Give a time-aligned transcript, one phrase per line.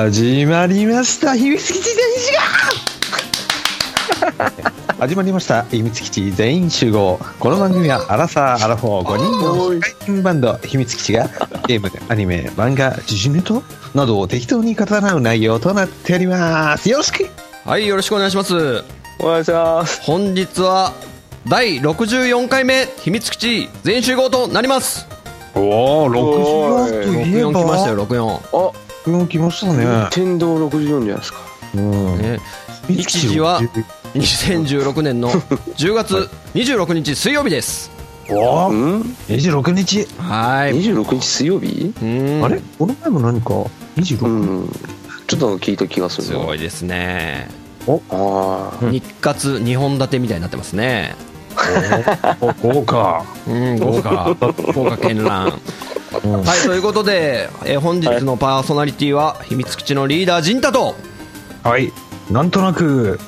[0.00, 2.32] 始まりました秘密基地全員集
[4.86, 11.28] 合 始まりました秘密基地全員集合この番組はアラサー・アラフォー5人の社会人バンド秘密基地が
[11.66, 13.60] ゲームアニメ漫画時事ネタ
[13.94, 17.28] などを適当に語らう内容となっておりますよろしく
[17.66, 18.82] はい、よろしくお願いします。
[19.18, 20.00] お願いします。
[20.02, 20.94] 本日は
[21.46, 25.06] 第64回目秘密基地全員集合となります。
[25.54, 28.70] おお64といえ64ば来ましたよ、64。
[28.70, 31.38] あ、64来ましたね天道64じゃないですか。
[31.74, 32.40] うんね、
[32.88, 33.60] 日時は
[34.14, 35.30] 2016年の
[35.78, 37.90] 10月26日水曜日です。
[38.28, 40.74] おおうん？26日はい。
[40.74, 41.92] ?26 日水曜日？
[42.02, 42.60] うんあれ？
[42.78, 43.50] この前も何か
[43.96, 44.28] ？26、う
[44.64, 44.72] ん。
[45.28, 46.44] ちょっと聞いた気がすするな。
[46.44, 47.48] ごいですね。
[47.88, 48.90] ああ。
[48.90, 51.14] 日活2本立てみたいになってますね。
[52.40, 54.34] お豪華うん、豪華。
[54.74, 55.52] 豪華絢爛。
[56.12, 60.96] はい、ということで、えー本日のパーソナリティは秘密基地のリーダー、陣太と、
[61.62, 61.92] はい。
[62.30, 63.18] なんとなく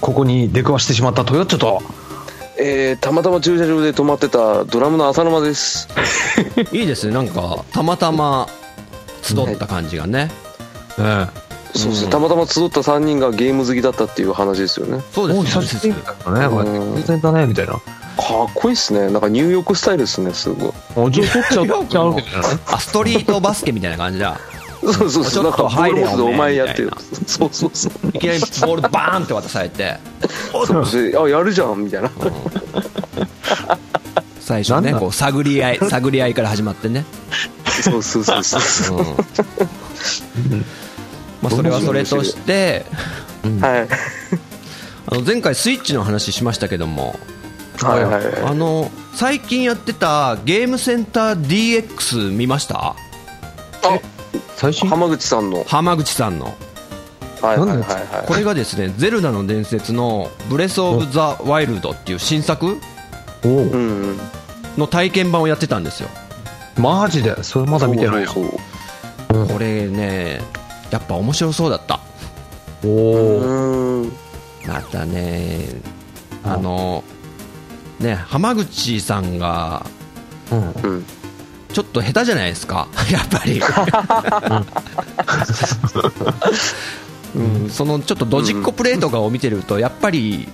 [0.00, 1.82] ここに出くわしてしまったトヨッチョと。
[2.58, 5.88] えー、たまたま駐車場で止まってたドラムの浅沼です。
[6.72, 8.48] いいですね、なんか、たまたま
[9.22, 10.30] 集った感じがね。
[10.96, 11.28] うん。
[11.74, 12.10] そうですね。
[12.10, 15.02] たまたま集った3人がゲーム好きだったっていう話ですよね。
[15.12, 16.48] そうです久しぶりだね。
[16.48, 17.80] こうやって偶然だねみたいな
[18.16, 19.10] かっこいいっすね。
[19.10, 20.72] なんかニューヨークスタイルですね、すごい。
[20.96, 22.16] あじっちゃう
[22.66, 24.38] あ、ストリートバスケみたいな感じだ。
[24.82, 25.24] そうそうそう。
[25.24, 26.82] ちょっとなんかボール持ってて入れよお前やって。
[27.26, 27.92] そうそうそう。
[28.08, 29.98] いきなりボールバーンって渡されて、
[30.52, 32.10] そうそうあ、やるじゃんみたいな。
[34.40, 37.06] 最初ね、こう、探り合い、探り合いから始まってね。
[37.82, 38.98] そうそうそうそう。
[38.98, 39.04] うん。
[41.40, 42.84] まあ、それはそれとして、
[43.60, 43.88] はい。
[45.06, 47.18] あの前回スイッチの話しましたけども、
[47.82, 48.24] はいはい。
[48.24, 48.42] はい。
[48.42, 52.94] あの最近やってたゲームセンター DX 見ました？
[52.94, 52.96] あ、
[54.56, 54.88] 最新？
[54.88, 55.64] 浜口さんの。
[55.64, 56.54] 浜口さんの。
[57.42, 58.26] はいはいはいはい。
[58.26, 62.78] これがですね「ゼルダの伝説」の「ブレス・オブ・ザ・ワイルド」っていう新作？
[64.78, 66.08] の体験版をやってたんですよ。
[66.78, 67.42] マジで？
[67.44, 68.58] それまだ見てないこ
[69.58, 70.40] れね
[70.90, 72.00] やっぱ面白そうだった。
[72.84, 74.06] おお。
[74.66, 75.68] またね
[76.42, 77.04] あの
[78.00, 79.86] ね浜口さんが
[80.50, 80.72] うん。
[80.82, 81.04] うん。
[81.72, 82.86] ちょっと下手じゃないですか？
[83.10, 83.60] やっぱり、
[87.34, 90.46] うん、そのちょっとドジっ子プレーとかを見てるとやっぱり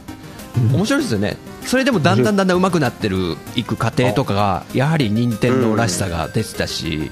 [0.73, 1.37] 面白いですよね。
[1.67, 7.11] それでもだんだんだんだん上手くなってるいく過程とかがやはり任天堂らしさが出てたし。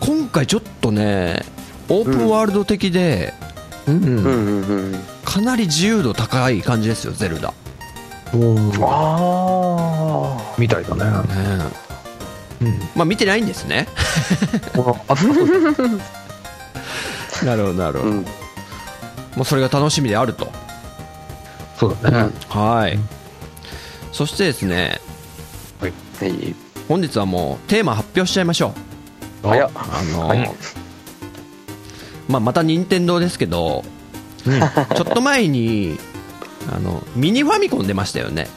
[0.00, 1.44] 今回ちょっとね
[1.88, 3.32] オープンワールド的で
[3.86, 3.96] うん。
[3.96, 4.04] うん。
[4.04, 4.16] うん。
[4.16, 5.00] うん。
[5.24, 7.54] かなり自由度高い感じですよゼルダ、
[8.34, 11.04] おーあみたいだね。
[11.04, 11.10] ね
[12.62, 12.80] うん。
[12.94, 13.86] まあ見てないんですね。
[14.74, 15.14] このあ
[17.44, 18.02] なるほどなるあ。
[18.02, 18.14] うん。
[19.36, 20.50] もうそれが楽しみであると。
[21.76, 22.30] そうだね。
[22.48, 22.98] はい、
[24.12, 25.00] そしてですね
[25.80, 25.92] はい。
[26.88, 28.72] 本日はもうテーマ発表しちゃいましょ
[29.42, 29.48] う。
[29.48, 29.70] 早っ。
[29.74, 30.50] あの、はい
[32.28, 33.84] まあ、また任天堂ですけど、
[34.44, 35.98] ちょっと前に
[36.70, 38.48] あのミニファミコン出ましたよね。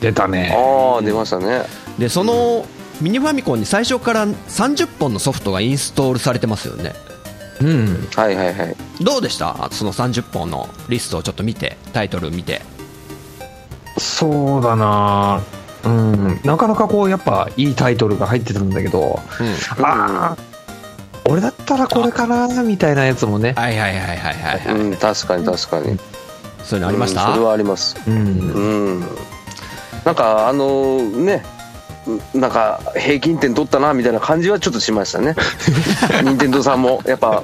[0.00, 0.52] 出たね。
[0.54, 1.62] ああ、出ましたね。
[1.98, 2.66] でその
[3.00, 6.94] ミニファミコンに最初から30本のソフトがインストールされてますよね。
[7.60, 8.08] うん。
[8.14, 8.76] はいはいはい。
[9.00, 9.68] どうでした？
[9.72, 12.62] その30本のリストをちょっと見てタイトル見て。
[13.98, 15.42] そうだな。
[15.84, 16.40] うん。
[16.44, 19.20] なかなかこうやっぱいいタイトルが入ってたんだけど。
[19.78, 19.84] うん。
[19.84, 20.36] ああ
[21.28, 23.52] 俺だったらこれかなみたいなやつもね。
[23.52, 24.80] はいはいはいはいはい、はい。
[24.80, 25.98] うん、確かに確かに。
[26.64, 27.96] そういうのありました、うんそれはあります。
[28.06, 28.20] うんう
[28.98, 29.00] ん。
[30.04, 31.44] なんか、あのーね、
[32.34, 35.34] なんか、平均点取ったな、みたいな感じはちょっとしましたね。
[36.24, 37.00] 任天堂さんも。
[37.06, 37.42] やっぱ、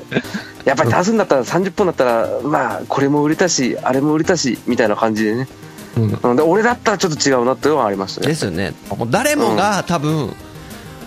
[0.65, 5.49] やっぱり出すんだったら30本だったら、まあ、これも売れたし、あれも売れたし、みたいな感じでね。
[5.97, 8.35] うんうんで俺だったらちょっと違うなっていうのはありましたねで。
[8.37, 10.33] すよねもう誰もが多分、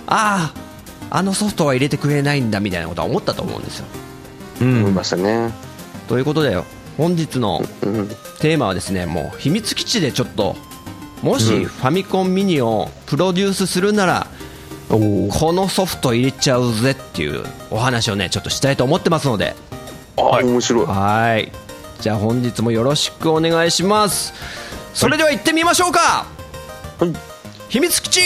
[0.08, 0.52] あ
[1.10, 3.86] ああのソフトは入れてくれないんだみたいなことは思ったと思うんですよ
[4.62, 5.54] うん思いましたね。
[6.08, 6.58] ということで
[6.98, 8.08] 本日のうん。
[8.40, 10.56] テーマはですねもう秘密基地でちょっと
[11.22, 14.28] もしファミコンミニをプロデュースするなら、
[14.90, 19.56] このソフト入れちゃうぜっていうお話をねちょっとしたいと思ってますので。
[20.18, 20.86] あ、面白い。
[20.88, 21.52] はい。
[22.00, 24.34] じゃあ本日もよろしくお願いします。
[24.96, 26.26] それでは行ってみましょうか、
[27.00, 27.14] はい。
[27.70, 28.22] 秘密基地。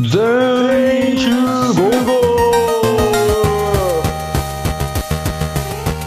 [0.00, 1.30] 全員集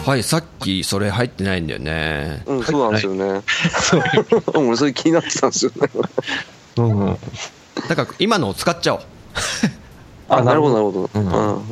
[0.08, 3.42] はいさっきそれ入ってないんだよねうん、そうなんですよね。
[4.54, 5.90] 俺それ気になってたんですよね。
[6.78, 7.16] 合うん
[7.90, 9.00] だから今のを使っちゃおう
[10.30, 11.10] あ、なるほど、なるほど。
[11.12, 11.62] うんうん。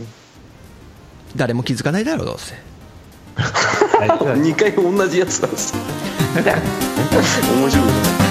[1.35, 2.55] 誰も気づかないだろうどうせ
[3.41, 5.73] 2回同じやつなんです。
[7.57, 8.26] 面白い。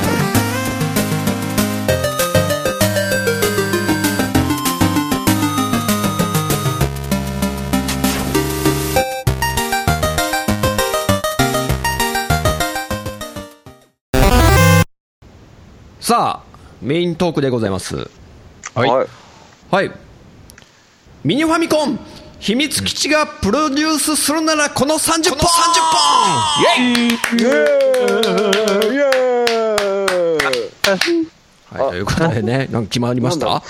[16.06, 17.96] さあメイントークでございます。
[18.75, 18.90] はい。
[18.92, 19.07] はい。
[19.72, 19.92] はい。
[21.24, 21.98] ミニファミコン
[22.38, 25.40] 秘密基地がプロデュースするならこの30本。
[26.78, 27.07] イエイ。
[27.07, 27.38] イエーイ。
[28.94, 31.28] イエーイ。
[31.74, 33.63] はい、ということでね、なんか決まりました？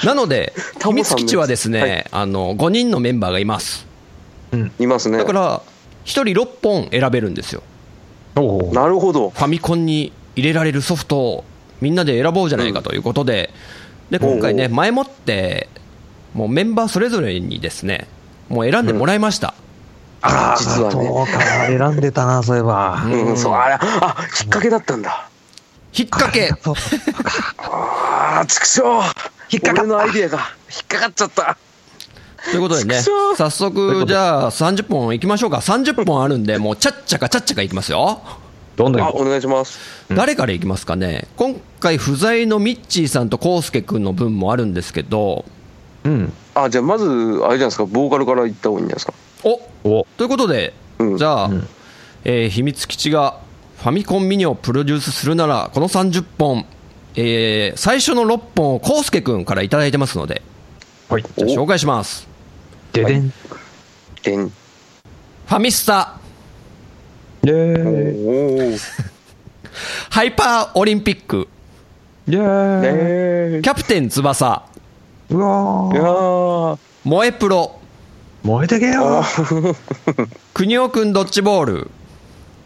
[0.02, 2.06] なので、秘密基地はですね、はい。
[2.10, 3.86] あの、5人のメンバーがいます。
[4.80, 5.18] いますね。
[5.18, 5.32] だか。
[5.34, 5.62] ら、1
[6.06, 7.62] 人6本選べるんですよ。
[8.36, 8.72] おお。
[8.72, 9.28] なるほど。
[9.28, 11.44] ファミコンに入れられるソフトを
[11.80, 13.50] みんなで選ぼうじゃないかということで、
[14.10, 15.68] で、今回ね、前もって、
[16.34, 18.06] もうメンバーそれぞれにですね、
[18.48, 19.54] もう選んでもらいました。
[20.22, 23.02] ああ、実はねそうか、選んでたな、そういえば。
[23.04, 25.28] うん、そう、あれ、あ、きっかけだったんだ。
[25.94, 26.50] 引っ掛け
[27.58, 28.82] ああ、畜生
[29.50, 30.38] 引っかかった俺のアイディアが
[30.70, 31.58] 引っかかっちゃった。
[32.50, 35.58] ということでね早速、じゃあ30本いきましょうか。
[35.58, 38.20] 30本あるんで、もうちゃっちゃかちゃっちゃかいきますよ。
[38.74, 39.78] あ、どんどんお願いします。
[40.08, 45.44] 誰からいきますかね、今回不在のミッチーさんとコウスケ君の分もあるんですけど、
[46.04, 46.08] う。
[46.08, 46.32] うん。
[46.54, 49.14] あ、じゃあまず、あれじゃないですか、ボーカルから言った方がいいんじゃないですか？
[49.84, 51.68] おおということで、うんじゃあ、うん
[52.24, 53.38] えー秘密基地が
[53.78, 56.64] ファミコンミニをプロデュースするなら、この30本、
[57.16, 60.42] えー最初の6本をコウスケ君からいただいてますので、
[61.08, 61.22] はい。
[61.22, 62.28] じゃあ紹介します。
[62.92, 63.32] ででん。
[64.22, 64.48] でん。
[64.48, 66.18] ファミスタ、
[67.44, 68.74] イェおーイ。
[68.74, 68.78] ー。
[70.10, 71.48] ハイパーオリンピック、
[72.28, 72.40] イェーイ。
[72.40, 73.62] えー。
[73.62, 74.62] キャプテン翼、
[75.28, 76.78] うわ。
[77.02, 77.80] 萌えプロ、
[78.44, 79.24] 燃えてけよ。
[80.54, 81.90] くにおくんドッジボール、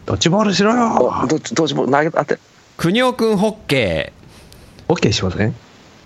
[0.05, 1.27] ドッジボールしろよお。
[1.27, 2.39] どっち、どっちも投げたって。
[2.77, 4.13] くにおくんホッケ
[4.89, 5.55] オッケーしますね。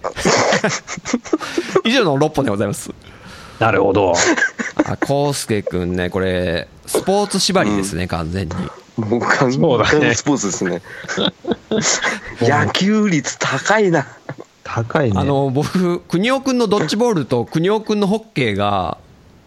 [0.04, 2.92] ー、 以上の6本でございます。
[3.60, 4.14] なるほど。
[4.84, 8.54] あ、コウスケ君ね、これ、スポーツ縛りですね、完全に。
[8.96, 10.82] もう完全にスポーツですね。
[12.40, 14.06] 野球率高いな。
[14.64, 15.20] 高いね。
[15.20, 18.98] あの、僕、国尾くんのドッジボールと国尾くんのホッケーが、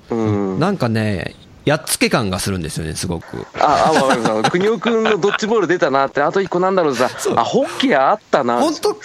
[0.09, 0.59] うん。
[0.59, 1.35] なんかね、
[1.65, 3.47] やっつけ感がするんですよね、すごく。
[3.59, 4.51] あ、あ、わかりました。
[4.51, 8.59] 国尾くんのドッジボール出たなって、あと一個なんだろうさ、あ、ホッケーあったな。
[8.59, 8.95] 本当？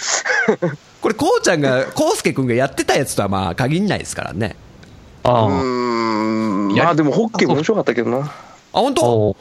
[1.01, 4.55] これ、こうちゃんが、こうすけくんがやってたやつとはまあ限んないですからね。
[5.29, 5.53] あうー
[6.73, 6.75] ん。
[6.75, 8.17] まあでもホッケーも面白かったけどな。
[8.19, 8.29] あ、
[8.71, 8.95] 本あ。
[8.95, 9.03] 当？
[9.05, 9.37] お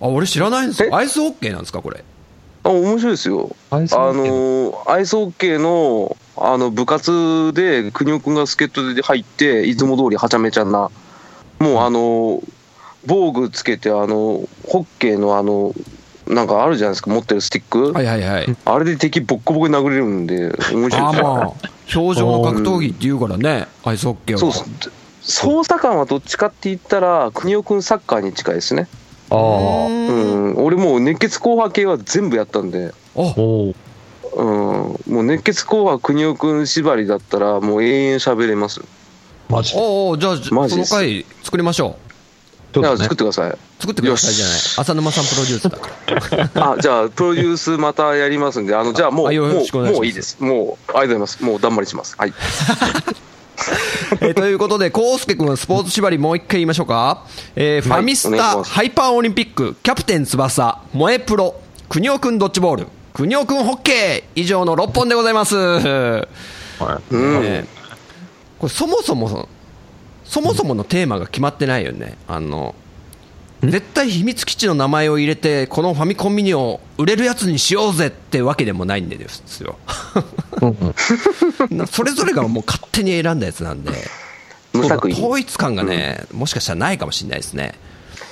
[0.00, 2.04] あ、俺知らないんですアイスホッケーなんですか、これ？
[2.62, 3.56] あ、面白いですよ。
[3.70, 10.90] アイスホッケーあのー、アイスホッケーの、あの、部活で、国尾くんが助っ人で入って、いつも通りはちゃめちゃな、
[11.58, 12.42] もうあのー、
[13.06, 14.06] 防具つけて、あの、
[14.66, 15.74] ホッケーのあの、
[16.26, 17.92] なんかあるじゃないですか、持ってるスティック？
[17.92, 18.56] はいはいはい。
[18.66, 21.24] あれで敵ボッコボコに殴れるんで、面白ああいですよ。
[21.24, 21.52] まあ、
[21.96, 24.52] 表情の格闘技って言うからね、アイスホッケーは。
[24.52, 24.90] そうです。
[25.28, 28.88] 捜査官はどっちかって言ったら、国尾くんサッカーに近いですね。
[29.30, 29.38] ああ。
[29.86, 30.54] うん。
[30.54, 30.64] ん。
[30.64, 33.74] 俺もう熱血硬派系は全部やったんで、あ、お
[34.34, 34.44] うん。
[34.44, 38.80] もう熱血硬派国尾くん縛りだったら、もう永遠喋れます。
[39.50, 39.78] マジで？
[39.80, 41.96] おじゃあ、じゃあその回作りましょ
[42.74, 42.78] う。
[42.80, 43.58] いや、そうですね作ってください。
[43.80, 44.60] 作ってくださいじゃないよ。
[44.60, 46.72] し浅沼さんプロデュースだから。
[46.72, 50.38] あ、じゃあ、プロデュースまたやりますんで、あの、じゃあもう、もう、もういいです。
[50.40, 51.44] もう、ありがとうございます。
[51.44, 52.14] もう、だんまりします。
[52.18, 52.32] はい。
[54.20, 57.24] えーということで、コウスケ君はスポーツ縛りもう一回言いましょうか。
[57.56, 61.54] えーファミスタ、ハイパーオリンピック、キャプテン翼、萌えプロ、
[61.88, 65.56] 国尾くんドッジボール、国尾くんホッケー、以上の6本でございます。
[65.56, 66.26] は
[66.80, 67.66] い
[68.58, 69.48] これそもそも、
[70.24, 72.16] そもそものテーマが決まってないよね。
[72.26, 72.74] あの、
[73.62, 79.78] 絶対秘密基地の名前を入れて、このファミコンミニを売れるやつにしようぜってわけでもないんですよ。
[80.60, 83.92] うんうんな それぞれがもう勝手に選んだやつなんで。
[84.74, 87.74] 統一感がね、もしかしたらないかもしれないですね。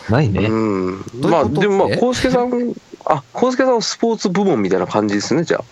[0.09, 0.49] ないね。
[0.49, 5.65] まあ、でもまえあ、コウスケさん、あ、コウスケさんはスポーツ部門みたいな感じですね、じゃ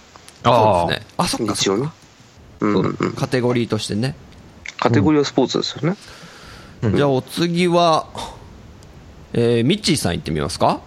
[0.42, 0.84] あ。
[0.86, 1.06] そうですね。
[1.16, 1.90] あ、そっか一応ね。
[3.16, 4.16] カテゴリーとしてね。
[4.80, 5.96] カテゴリーはスポーツですよね。
[6.96, 8.06] じゃあお次は、
[9.34, 10.80] えーミッチーさん行ってみますか？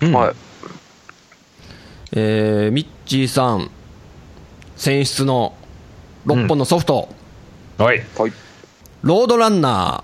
[0.00, 0.34] うんはい。
[2.12, 3.70] えーミッチーさん、
[4.76, 5.54] 選出の
[6.26, 7.08] 6本のソフト、
[7.78, 8.04] はい。
[8.18, 8.32] はい。
[9.02, 10.02] ロードランナ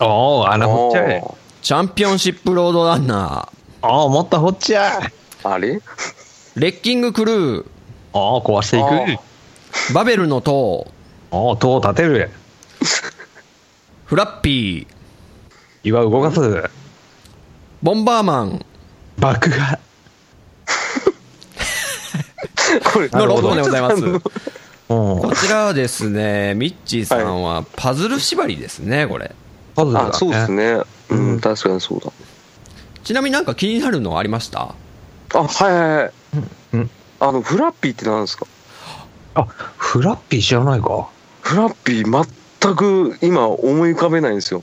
[0.00, 1.22] ー、おー、穴掘っちゃえ。
[1.62, 3.48] チャンピオンシップロードランナ
[3.82, 5.12] おー、もっと掘っちゃえ。
[5.44, 5.76] あれ？
[5.76, 5.80] ー、
[6.56, 7.64] レッキングクルー、
[8.12, 9.18] おー、壊していあ
[9.88, 9.94] く。
[9.94, 10.88] バベルの塔、
[11.30, 12.30] お音を立てる。
[14.06, 16.68] フラッピー、岩を動かす。
[17.82, 18.64] ボンバーマン
[19.18, 19.78] 爆破。
[22.92, 24.04] これの6本でございます。
[24.04, 24.20] うん。
[24.20, 29.34] こちらはですね、ミッチーさんはパズル縛りですね、これ。
[29.74, 30.52] パズルだねあそうです。
[30.52, 32.12] ねうん、確かにそうだ
[33.02, 34.74] ちなみになんか気になるのありました？
[35.34, 36.12] あはいはいはい
[36.74, 36.90] うん。
[37.18, 38.46] あのフラッピーって何ですか？
[39.36, 41.08] あ、フラッピー知らないか。
[41.40, 42.26] フラッピー
[42.62, 44.62] 全く今思い浮かべないんですよ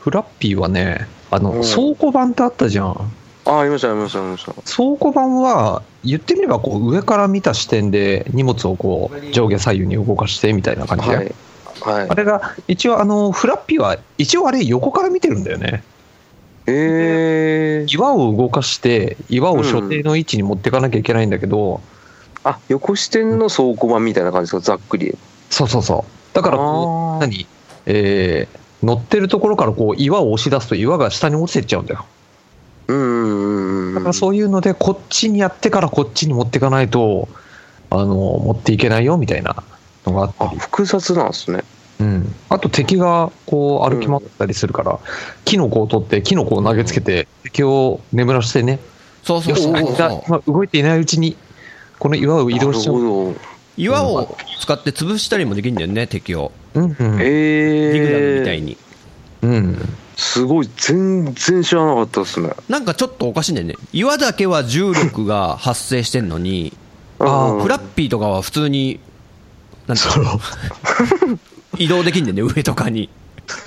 [0.00, 1.62] フラッピーはね、あの、うん。
[1.62, 3.12] 倉庫版ってあったじゃん。
[3.46, 4.52] あありましたありましたありました。
[4.52, 11.34] 倉庫版は、言ってみればこう上から見た視点で荷物をこう上下左右に動かしてみたいな感じで、はい。
[11.80, 12.08] はい。
[12.08, 15.82] あれが一応あのフラッピーは一応あれ横から見てるんだよね。
[16.66, 21.82] えー、岩を動かして岩を所定の位置に持っていかなきゃいけないんだけど、
[22.44, 24.72] あ横視点の倉庫版みたいな感じですか？
[24.72, 25.16] ざっくり。
[25.50, 26.34] そうそうそう。
[26.34, 27.26] だからこあー。
[27.26, 27.46] う何？
[27.86, 32.04] えー乗ってるところからこう岩を押し出すと岩が下に落ちてっちゃうんだよ。
[32.88, 37.28] うんうんうんだからそういうのでこっちにやってからこっちに持っていかないと
[37.90, 39.62] あの持っていけないよみたいな
[40.04, 41.62] のがあったあり複雑なんですね。
[42.00, 44.98] うん、あと敵がこう歩き回ったりするから、
[45.44, 48.80] キノコを取ってキノコを投げつけて敵を眠らしてね、
[49.22, 49.76] そうそうそう。
[49.76, 51.36] そうあ動いていないうちに
[52.00, 53.36] この岩を移動しちゃう、
[53.76, 56.50] 岩を使って潰したりもできるんだよね、敵を。
[56.74, 56.94] うんうん。
[56.96, 58.76] ディグダムみたえー、いに。
[59.42, 59.78] うん、
[60.16, 62.50] すごい全然知らなかったですね。
[62.68, 63.74] なんかちょっとおかしいんだよね。
[63.92, 66.72] 岩だけは重力が発生してんのに、
[67.18, 69.00] あフラッピーとかは普通に、
[69.86, 70.40] なんていうの？
[71.78, 73.10] 移動できんだよね、上とかに。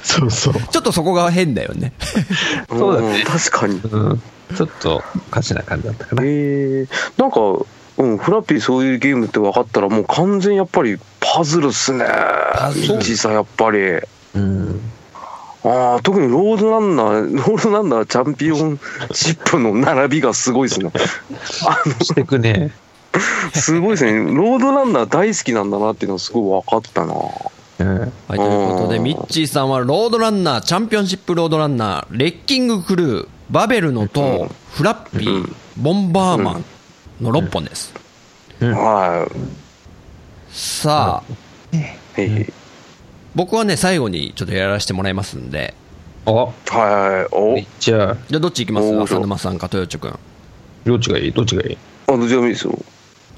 [0.04, 1.94] そうそう、ちょっとそこが変だよね。
[2.70, 3.22] そうだね。
[3.22, 3.80] ん確かに。
[3.84, 4.22] うん、
[4.56, 7.66] ちょっとおかしな感じだったかな、えー、なんか、
[7.98, 12.06] うん、フラッピーそういうゲームって分かったらもう完全やっぱりパズルっすね。
[12.54, 12.94] パズル。
[12.96, 13.78] ミッチーさんやっぱり。
[14.36, 14.82] うん、
[15.64, 18.80] ああ特にロードランナー ロードランナーチャンピオン
[19.14, 20.92] シップの並びがすごいですね。
[21.66, 22.72] あしてくね。
[23.14, 24.12] のすごいですね。
[24.14, 27.14] ロードランナー大好きなんだなっていうのがすごい分かったな。
[27.80, 28.00] うん。
[28.00, 29.04] はい、ということで、うん。
[29.04, 35.56] ミッチーさんはロードランナー、チャンピオンシップロードランナー、レッキングクルー、バベルの塔、フラッピー、うん。
[35.78, 36.66] ボンバーマン
[37.22, 37.94] の6本です。
[38.60, 38.72] うん。
[38.72, 39.28] は
[40.50, 41.78] さあ、
[42.18, 42.22] い。
[42.22, 42.54] へい
[43.36, 45.76] 僕はね、最後にちょっとやらせてもらいますんで、
[46.26, 46.32] あ。
[46.32, 47.28] はいはい。
[47.32, 47.58] お。
[47.80, 48.18] じゃあ。
[48.28, 49.00] じゃあどっち行きます？
[49.14, 50.18] 浅沼さんか豊地君。
[50.86, 51.32] どっちがいい？
[51.32, 51.78] どっちがいい？
[52.08, 52.78] あどちらもいいですよ。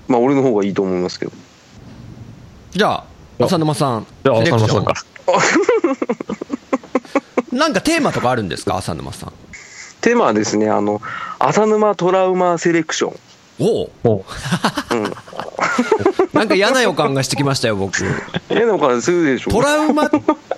[0.08, 1.32] まあ俺の方がいいと思いますけど。
[2.72, 3.04] じゃ
[3.40, 4.08] あ、浅沼さん。
[4.24, 5.02] じゃあ浅野さんから。
[7.58, 8.78] なんかテーマとかあるんですか？
[8.78, 9.34] 浅沼さん。
[10.02, 11.02] テーマはですねあの
[11.40, 13.20] 浅沼トラウマセレクション
[13.60, 13.90] おう。
[14.04, 14.20] おう。
[14.20, 14.24] ん。
[16.34, 18.04] なんか嫌な予感がしてきましたよ、僕。
[18.50, 19.52] えなんかするでしょ。
[19.52, 20.10] トラウマっ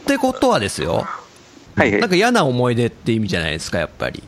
[0.05, 1.07] てことはですよ。
[1.75, 2.01] はいはい。
[2.01, 4.23] なんか嫌な思い出って意味じゃないですか、やっぱり。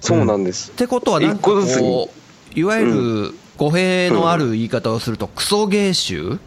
[0.00, 0.70] そうなんです。
[0.70, 2.10] ってことは、なんかこ
[2.54, 6.38] う、いわゆる語弊のある言い方をすると、クソ芸集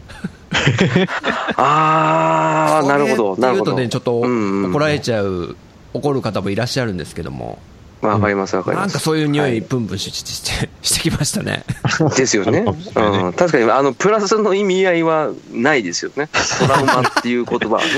[1.56, 5.56] ああなるほどクソ芸っていうとね、なるほどちょっと怒られちゃう、
[5.94, 7.58] 怒る方もいらっしゃるんですけども、
[8.02, 8.86] わかりますわかります。
[8.86, 9.60] なんかそういう匂はい。
[9.60, 11.64] プンプンしして してきましたね。
[12.16, 12.64] ですよね、
[12.94, 16.28] うん、確かにあのプラスの意味合いはないですよね。
[16.58, 17.88] トラウマっていう言葉はね。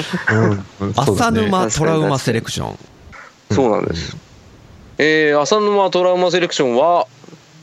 [0.80, 0.94] うん。
[0.96, 1.42] 浅ね。
[1.42, 2.78] 沼トラウマセレクション。
[3.52, 4.16] そうなんです、
[4.96, 7.06] えー、浅沼トラウマセレクションは、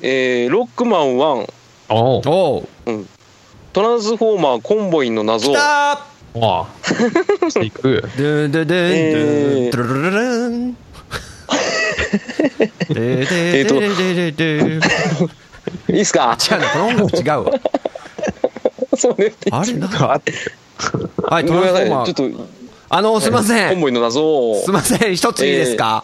[0.01, 1.53] えー、ロックマン1
[1.89, 2.21] おう。
[2.25, 2.67] おう。
[3.73, 5.51] トランスフォーマーコンボインの謎。
[5.51, 5.99] 来たあ
[6.35, 6.67] あ
[7.49, 8.03] していく。
[8.17, 10.75] ドゥンドゥドゥンドゥ
[12.89, 14.79] ででででででで
[15.89, 16.37] いいっすか？
[16.51, 17.51] 違うねこの音楽違うわ。
[18.95, 20.21] そうねあれなあ
[21.29, 22.09] はいトランスフォーマー。
[22.09, 22.47] いちょっと
[22.89, 23.79] あのすいません。
[23.79, 26.03] の謎をすいません一ついいですか、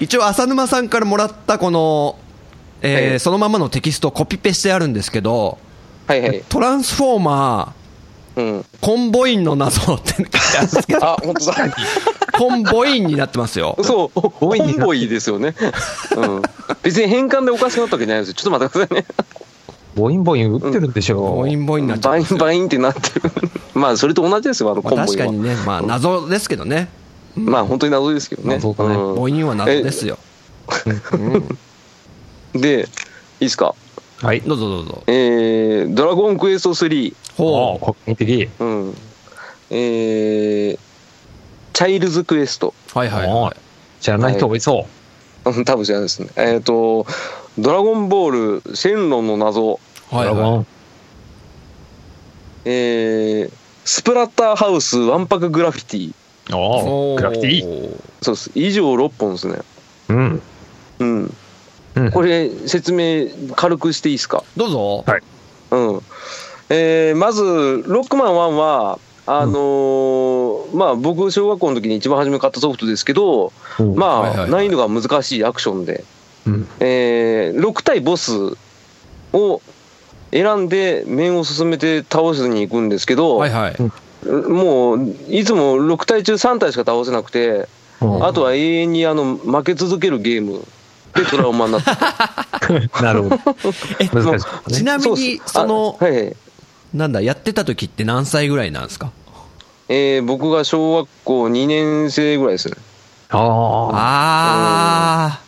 [0.00, 2.18] 一応浅沼さんからもらったこの、
[2.82, 5.58] えーええそのままのテキストコピペしてあるんですけど
[6.06, 6.42] はいはい。
[6.48, 7.74] トランスフォーマ
[8.36, 8.60] うん。
[8.60, 11.04] ーコンボインの謎って書いてあるんですけど。
[11.04, 11.54] あ本当だ。
[12.38, 13.76] コンボインになってますよ。
[13.82, 14.20] そう。
[14.22, 15.54] コンボイですよね。
[16.16, 16.42] うん。
[16.82, 18.34] 別に変換でおかしくなったわけじゃないですよ。
[18.34, 19.06] ちょっと待ってくださいね。
[19.94, 23.30] ボインボイン打ってるんでしょボインボインになっちゃバインバインってなってる。
[23.74, 25.24] まあそれと同じですよあのまあ、コンボイは。
[25.24, 26.88] 確かにね、まあ、謎ですけどね、
[27.34, 28.54] まあ本当に謎ですけどね。
[28.54, 29.14] 謎だねうん。
[29.16, 30.18] ボインは謎ですよ。
[32.54, 32.88] で
[33.40, 33.74] いいですか？
[34.22, 35.02] はいどうぞどうぞ。
[35.08, 38.96] えー、ドラゴンクエスト3ほああ国民的うん
[39.70, 40.78] えー、
[41.72, 42.98] チャイルズクエストう。
[42.98, 43.56] はいはいはい。
[44.00, 44.86] 知らない人多いそ
[45.44, 47.04] うん多分じゃないですねえっ、と
[47.58, 49.80] ドラゴンボールシェンロンの謎
[50.12, 50.66] う、はいはドラゴン
[52.64, 53.52] えー、
[53.84, 56.56] スプラッターハウスわんぱくグラフィティ。
[56.56, 57.60] おおグラフィティ。
[57.60, 58.00] ィ。
[58.20, 58.50] そうです。
[58.54, 59.58] 以上6本ですね。
[60.08, 60.42] うん。
[61.00, 61.34] うん。
[61.96, 64.44] うんこれ、説明軽くしていいですか？
[64.56, 65.04] どうぞ。
[65.06, 65.22] はい
[65.72, 66.00] うん。
[66.70, 67.42] えーまず、
[67.86, 73.52] ロックマン1は、あのーまあ、僕、小学校の時に一番初めに買ったソフトですけど、
[73.96, 76.04] まあ、はいはいはい難易度が難しいアクションで、
[76.46, 76.68] うん。
[76.80, 78.32] えー6対ボス
[79.34, 79.60] を
[80.32, 83.76] 選んで面を進めて倒しに行くんですけど、はいはい。
[84.26, 87.68] もういつも6体中3体しか倒せなくて、
[88.00, 90.64] うんあとは永遠にあの負け続けるゲーム
[91.14, 91.96] でトラウマになった。
[93.02, 93.38] なるほど。
[93.38, 94.76] 難しい、ね。
[94.76, 96.36] ちなみに、そのあ、はいはい
[96.94, 99.10] なんだ、やってた時って何歳ぐらいなんですか？
[99.88, 102.74] えー僕が小学校2年生ぐらいですね。
[103.30, 103.38] あ
[103.92, 105.38] あ。
[105.38, 105.40] あ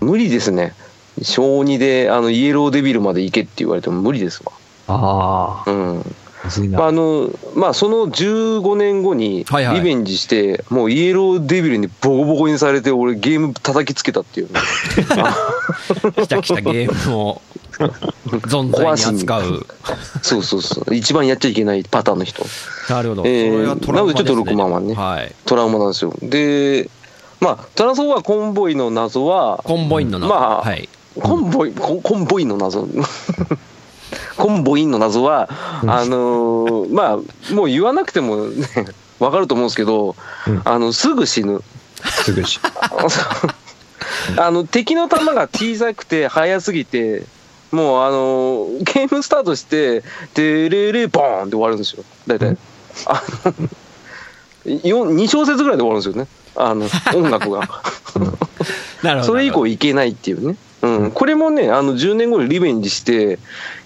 [0.00, 0.74] 無理ですね。
[1.22, 4.52] 小2であのイエローデビルまで行けって言われても無理ですわ。
[4.88, 5.70] ああ。
[5.70, 6.14] うん。
[6.70, 17.42] まああのまあ、その15年後にはいはいリベンジして、もうイエローデビルにボコボコにされて、俺、ゲーム叩きつけたっていうね、ー、 来た来たゲームを
[17.78, 19.66] 存在に扱う。
[20.22, 22.44] そうそうそう、一番やっちゃいけないパターンの人、
[22.88, 23.22] なるほど。
[23.26, 25.34] えーねなのでちょっとロックマンはねはい。
[25.44, 26.14] トラウマなんですよ。
[26.22, 26.88] で、
[27.40, 30.26] まあ、トランスフォーマーコンボイの謎は、コンボインのな。
[30.26, 30.88] まあはい。
[31.20, 32.86] コンボイ、コンボイの謎。
[34.36, 35.48] コンボインの謎は、
[35.86, 37.18] あのーま
[37.50, 38.66] あ、もう言わなくてもね、
[39.18, 41.62] わかると思うんですけど、うんあの、すぐ死ぬ。
[42.24, 42.60] すぐし。
[44.36, 47.24] あの敵の弾が小さくて速すぎて、
[47.70, 50.02] もうあのゲームスタートして、
[50.34, 52.56] でれれボーンって終わるんですよ、大体。
[53.06, 53.22] あ
[54.66, 57.68] の2小節ぐらいで終わるんですよね、あの 音楽が。
[59.24, 60.56] それ以降いけないっていうね。
[60.80, 63.38] うん、これもね、あの10年後にリベンジして、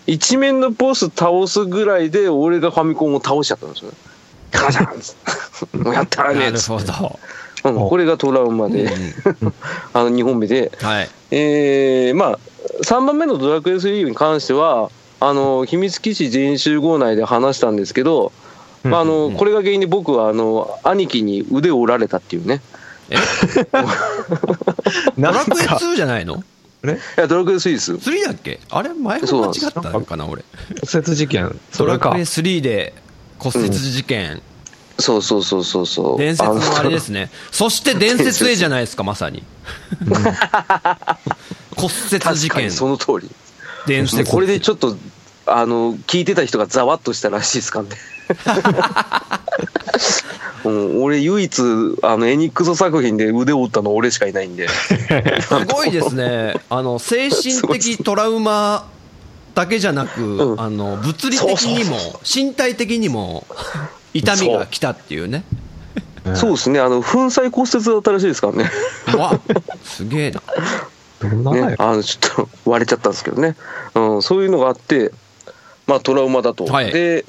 [0.06, 3.90] 一面のボス倒すぐらいで、俺がファミコンを倒しちゃったんですよ。
[3.90, 3.96] ね。
[4.50, 5.12] ガチャンっつ
[5.64, 5.76] って。
[5.78, 6.90] もうやったらねなるっつって。
[6.92, 7.18] ほど。
[7.64, 8.90] うんこれがトラウマで、
[9.94, 11.08] あの2本目で、はい。
[11.30, 12.38] えーまあ、
[12.82, 18.32] 3番目のドラクエ3に関しては、あの秘密基地全員集合内で話したんですけど、
[18.82, 22.60] まあ、あのこれが原因で僕はあの兄貴に腕を折られたっていうね、
[23.10, 23.16] え？
[25.16, 26.42] ドラクエ2じゃないの？
[26.84, 27.94] いやドラクエ3です。
[27.94, 28.58] ?3 だっけ？
[28.70, 30.44] あれ前も間違ったのかな俺。
[30.92, 31.60] 骨折事件。
[31.70, 32.22] それかドラクエ。
[32.22, 32.94] 3で
[33.38, 34.42] 骨折事件。
[34.98, 36.18] そうそうそうそうそう。
[36.18, 37.26] 伝説のあれですね。
[37.26, 37.30] ね。
[37.50, 39.42] そして伝説へじゃないですか、まさに。
[41.76, 42.50] 骨折確事件。
[42.50, 43.30] かにその通り。
[43.86, 44.30] 伝説。
[44.30, 44.96] これでちょっと、
[45.46, 47.90] あの、聞いてた人がざわっとしたらしいですからね。
[50.64, 51.62] うん、俺唯一
[52.02, 54.68] あのエニックス作品で腕を折ったの俺しかいないんで。
[55.40, 56.54] すごいですね。
[56.70, 58.86] あの、精神的トラウマ
[59.54, 60.60] だけじゃなく、うん。
[60.60, 63.46] あの、物理的にも、身体的にも、
[64.14, 65.44] 痛みが来たっていうね。
[66.34, 66.50] そう。
[66.52, 66.80] ですね。
[66.80, 68.70] あの粉砕骨折だったらしいですからね。
[69.16, 69.38] わ
[69.84, 70.42] すげえな。
[71.52, 73.56] ねあのちょっと割れちゃったんですけどね、
[73.94, 75.12] うん、そういうのがあって
[75.86, 76.92] まあトラウマだと、はい。
[76.92, 77.24] で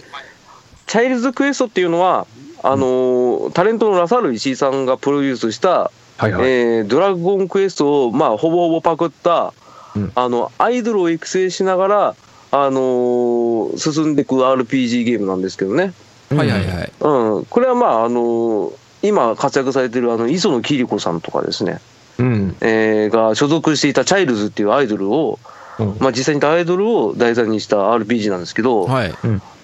[0.87, 2.27] チャイルズクエストっていうのは
[2.63, 6.49] あのータレントのラサール石井さんがプロデュースした、はいはい。
[6.49, 9.53] えードラゴンクエストを、まあ、ほぼほぼパクった、
[9.95, 12.15] うんあのアイドルを育成しながら、
[12.51, 15.93] あのー進んでいく RPG ゲームなんですけどね、
[16.29, 16.91] はいはいはい。
[16.99, 18.73] うん、これはまあ、あのー
[19.03, 21.81] 今活躍されてるあの磯野桐子さんとかですね、
[22.19, 22.55] うん。
[22.61, 25.52] えーが所属していたチャイルズっていうアイドルを、うん
[25.99, 29.13] まあ、実際にアイドルを題材にした RPG なんですけど、はい。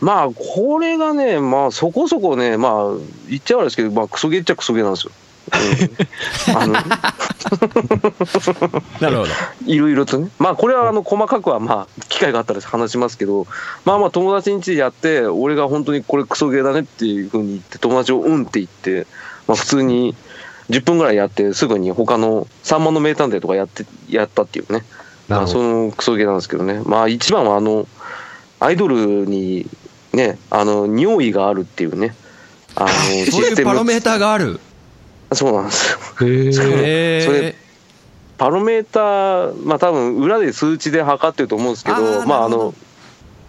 [0.01, 2.73] まあこれがね、まあ、そこそこね、まあ、
[3.29, 5.11] 言っちゃうんですけど、まあ、クソゲーっちゃクソゲーなんですよ。
[5.13, 5.19] うん
[6.55, 6.73] あの
[8.99, 9.29] なるほど。
[9.65, 13.47] いろいろとね、まあこれはあの細かくはまあ機会があったら話しますけど、
[13.85, 19.07] まあまあ友達ん家でやって、俺が本当にこれクソゲーだねっていうふうに言って、友達をうんって言って、
[19.47, 20.15] まあ普通に
[20.69, 24.83] 10分ぐらいやって、すぐに他の3万の名探偵とかやって、やったっていうね、
[25.29, 25.61] まあそ。
[25.61, 27.87] のクソゲーなんですけどね、まあ一番はあの、
[28.59, 29.67] アイドルに
[30.13, 32.15] ね、あの、尿意があるっていうね、
[32.75, 32.89] あの、
[33.25, 34.59] シそういうパロメーターがある。
[35.31, 36.27] そうなんですよ。
[36.27, 36.51] へえ。
[37.21, 37.55] それへ
[38.37, 42.73] パロメーター、まあ多分裏で数値で測ってると思うんですけど、あーまああの、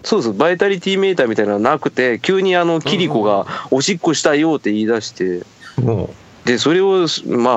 [0.03, 5.43] そうです、バイタリティメーターみたいなのなくて、急にあの、キリコがおしっこしたいよって言い出して、
[5.81, 6.11] も
[6.45, 7.57] で、それを、まあ、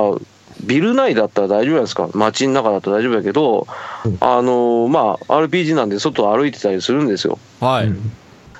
[0.64, 2.10] ビル内だったら大丈夫なんですか？
[2.14, 3.68] 街の中だったら大丈夫だけど、
[4.06, 7.38] うんあの、まあ、RPG なんで外歩いてたりするんですよ。
[7.62, 7.88] ーはい。
[7.88, 8.12] うん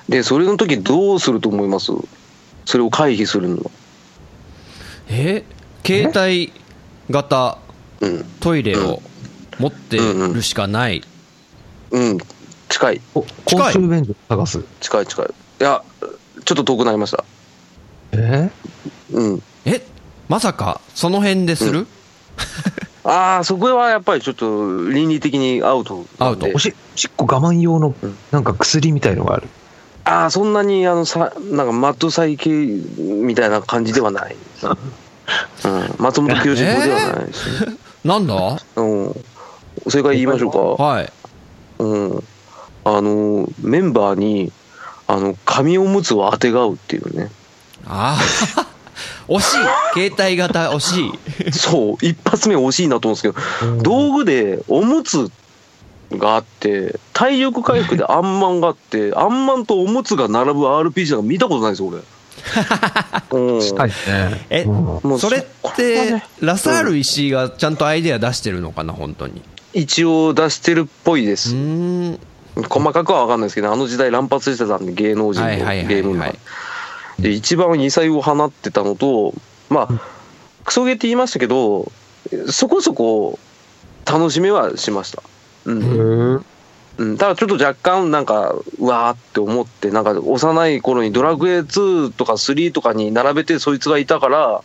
[0.06, 1.90] で、それの時どうすると思います？
[2.66, 3.70] それを回避するのは。
[5.08, 5.44] え？
[5.82, 6.52] 携帯
[7.08, 7.56] 型
[8.00, 8.24] うん。
[8.40, 9.00] トイレを
[9.58, 11.02] 持ってるしかない。
[11.90, 12.18] うん。
[12.68, 12.96] 近い。
[13.14, 14.62] う、近い公衆便所探す？
[14.80, 15.26] 近い近い。
[15.26, 15.82] いや、
[16.44, 17.24] ちょっと遠くなりました。
[18.12, 18.50] え？
[19.10, 19.42] うん。
[19.64, 19.82] え？
[20.28, 21.86] まさかその辺でする、
[23.04, 26.06] ああ、そこはやっぱりちょっと倫理的にアウト。
[26.18, 27.94] アウおしおしっこ我慢用の
[28.30, 29.48] なんか薬みたいのがある。
[30.04, 34.36] ああ、そんなに、あの、さ、なんかマットサイ系みたいな感じではない。
[35.64, 35.94] うん。
[35.98, 37.76] 松本清志法ではないですね。
[38.04, 38.34] なんだ？
[38.76, 39.24] うん。
[39.88, 40.58] それから言いましょうか。
[40.82, 41.12] はい。
[41.78, 42.24] うん。
[42.84, 44.52] あの、メンバーに、
[45.06, 47.30] あの、紙おむつをあてがうっていうね。
[47.86, 48.18] あ
[48.56, 48.66] あ。
[49.28, 51.52] 惜しい携帯型惜しい。
[51.52, 55.30] そう、一発目惜しいなと思うんですけど、道具でおむつ
[56.12, 62.00] があって、体力回復でアンマンがあって、アンマンとおむつが並ぶ RPG なんか見たことないですよ、俺。
[63.32, 63.62] うん。
[63.62, 64.46] したいね。
[64.50, 69.42] え、うんもうそれってね、ラサール石井がちゃんとアイデア出してるのかな、本当に。
[69.72, 71.54] 一応出してるっぽいでうす。
[71.54, 72.20] ーん。
[72.68, 76.38] 細かくは分かんないですけど、あの時代乱発してたんで、芸能人のゲはいはいはいームがはい。。
[77.18, 79.34] で、一番異彩を放ってたのと、
[79.70, 80.00] まあ、
[80.64, 81.90] クソゲーって言いましたけど、
[82.50, 83.38] そこそこ
[84.04, 85.22] 楽しめはしました。
[85.66, 85.82] うん。
[85.82, 86.46] うん
[86.96, 94.62] うん、ただちょっと若干なんか、うわーって思って、なんか幼い頃にドラクエ2とか3とかに並べてそいつがいたから、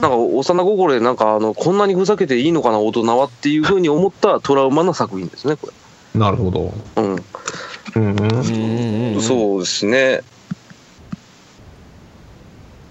[0.00, 5.68] なんか幼心でなんかあの、こんなにふざけていいのかな、大人はっていうふうに思ったトラウマな作品ですね、こ
[6.14, 6.72] なるほど。
[6.96, 7.16] うん
[7.96, 9.20] うんうん。
[9.20, 10.22] そうですね。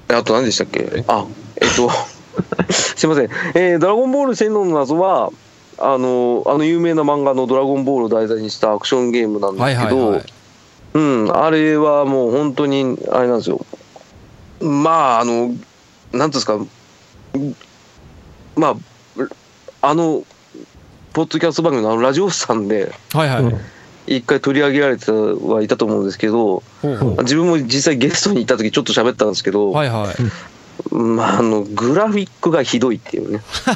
[0.10, 1.04] えあと何でしたっけ？
[1.08, 1.26] あ、
[1.62, 1.90] えっと、
[2.72, 3.30] すいません。
[3.56, 5.32] えードラゴンボール洗脳の謎は、
[5.80, 10.24] あの、あの有名な漫画のドラゴンボールを題材にしたアクションゲームなんはいですけど、はいはい。
[10.94, 13.66] うん、あれはもう本当に、あれなんですよ。
[14.62, 15.58] まあ、あの、なんて
[16.16, 16.58] いうんですか、
[18.56, 19.28] まあ、
[19.82, 20.24] あの、
[21.14, 23.44] ポッドキャスト番組のあのラジオさんで、はいはい。
[23.44, 23.60] うん
[24.08, 26.64] 一回取り上げられてはいたと思うんですけど、
[27.20, 30.96] 自分も実際ゲストに行った時ちょっと喋ったんですけど、はいはい。
[30.96, 33.42] まあ、あの、グラフィックがひどいっていうね。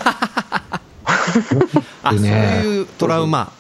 [2.04, 3.52] あ、そうねいうトラウマ。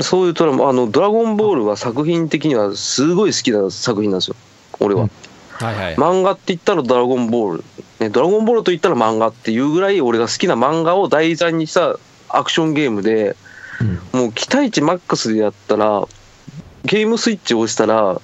[0.00, 4.36] そういうトラウマ、あの、ドラゴンボールは作品的にはすごい好きな作品なんですよ。
[4.80, 5.08] 俺は。
[5.52, 5.94] はいはい。
[5.96, 7.64] 漫画って言ったらドラゴンボール、
[8.00, 11.96] ね、ドラゴンボールと言ったら漫画っていうぐらい俺が好きな漫画を題材にした
[12.28, 13.36] アクションゲームで
[14.12, 16.06] もう期待値マックスでやったら
[16.84, 18.20] ゲームスイッチを押したら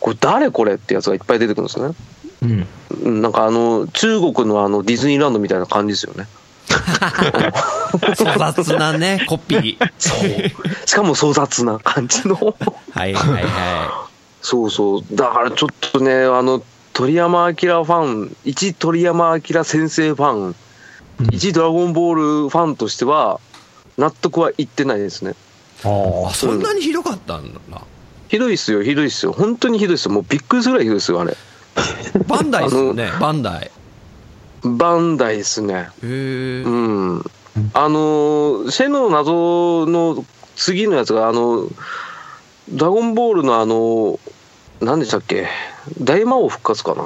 [0.00, 1.94] これ誰これってやつがいっぱい出てくるんですよね。
[2.42, 2.50] うん。
[2.50, 6.26] うんなんかあの中国のあのディズニーランドみたいな感じですよね。
[8.16, 10.86] 粗雑なね、コピー。
[10.86, 12.34] しかも粗雑な感じの。
[12.36, 14.08] はいはいは
[14.42, 15.04] そうそう。
[15.12, 20.56] だからちょっとねあの鳥山明ファン一鳥山明先生ファン
[21.32, 23.40] 一ドラゴンボールファンとしては
[23.98, 25.34] 納得はいってないですね
[25.84, 25.90] あい。
[26.24, 27.82] ああ、そんなにひどかったんだな。
[28.28, 31.36] ひどいっすよひどいっすよ本当にひどいっすよもうびっくりするぐらいひどいっすよあれ
[32.28, 33.70] バンダイですよね、バンダイ。
[34.64, 36.68] バンダイですねへえう。
[36.68, 37.24] ん
[37.74, 40.24] あのシェの謎の
[40.56, 41.66] 次のやつがあの
[42.68, 44.18] ドラゴンボールのあの
[44.80, 45.46] 何でしたっけ？
[46.00, 47.04] 大魔王復活かな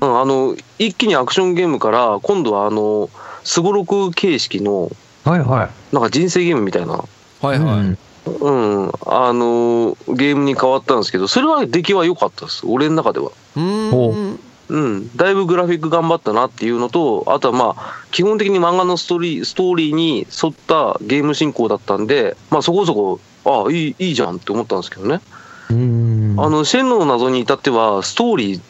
[0.00, 3.08] うんあの一気にアクションゲームから今度はあの
[3.44, 4.90] すごろく形式の
[5.24, 5.94] はいはい。
[5.94, 7.04] なんか人生ゲームみたいな
[7.42, 7.78] はいはい。
[7.78, 13.32] うんうん、あのゲームに変わったんですけど、それは出来は良かったです、俺の中では。
[13.56, 14.38] うーん。
[14.68, 25.20] うん、だいぶグラフィック頑張ったなっていうのと、あとはまあ、基本的に漫画のストーリーストーリーに沿ったゲーム進行だったんで、まあそこそこ、ああ、いいいいじゃんって思ったんですけどね。
[25.68, 26.36] うん。
[26.38, 28.60] あの、シェンの謎に至っては、ストーリー、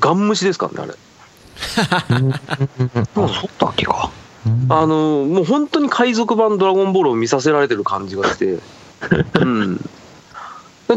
[0.00, 0.98] ガン無視ですからね、あれ。
[3.14, 4.10] そうだっけか。
[4.46, 4.66] うん。
[4.72, 8.58] あの、もう本当に海賊版ドラゴンボールを見させられてる感じがして、
[9.40, 9.80] うん。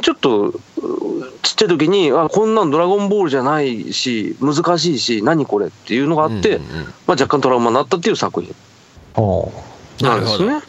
[0.02, 0.54] ちょっと、う
[1.42, 6.86] ちっちゃい時に、あ、こんなんドラゴンボールじゃないし、難しいし、何これっていうのがあって、うんうんうん。
[6.86, 8.54] まあ若干トラウマになったっていう作品。
[10.02, 10.62] なんですね。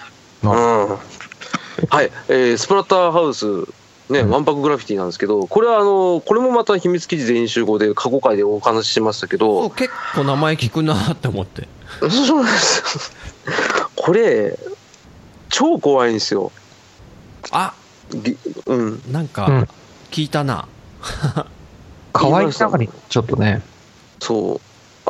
[1.90, 3.44] はい、えースプラッターハウス、
[4.10, 4.30] ね、うん。
[4.30, 11.68] ワンパクグラフィティなんですけど、これはあの、これもまた秘密基地全員集合で過去回でお話ししましたけど、結構名前聞くなって思って。
[12.00, 13.12] そうなんです。
[13.96, 14.58] これ、
[15.48, 16.52] 超怖いんですよ。
[17.50, 17.74] あ
[18.10, 18.78] ぎうん。
[18.78, 19.66] うんなんか、
[20.10, 20.66] 聞いたな。
[22.12, 23.62] 可愛い中に、ちょっとね。
[24.20, 24.60] そう。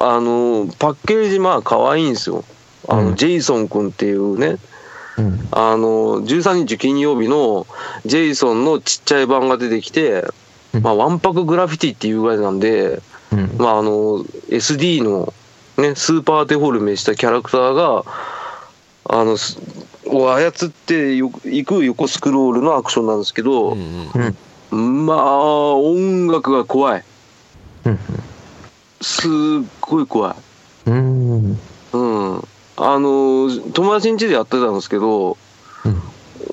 [0.00, 2.44] あの、パッケージまあ可愛いんですよ。
[2.88, 4.56] あの、うんジェイソン君っていうね、
[5.16, 5.48] うん。
[5.50, 7.66] あの、13日金曜日の
[8.06, 10.24] ジェイソンのちっちゃい版が出てきて、
[10.74, 13.00] うんまあ、ワンパクグラフィティっていうぐらいなんで、
[13.32, 13.56] うん。
[13.58, 15.32] まあ、あの、SD の
[15.78, 18.04] ね、スーパーデフォルメしたキャラクターが、
[19.04, 19.36] あの、
[20.06, 24.34] を操ってよいく横スクロールのアクションなんですけど、うん
[24.70, 27.04] うんまあ、音楽が怖い。
[29.00, 29.30] すっ
[29.80, 30.90] ごい怖い。
[30.90, 31.58] うん。
[31.92, 32.48] うん。
[32.76, 35.36] あの、友達ん家でやってたんですけど、
[35.84, 35.88] あ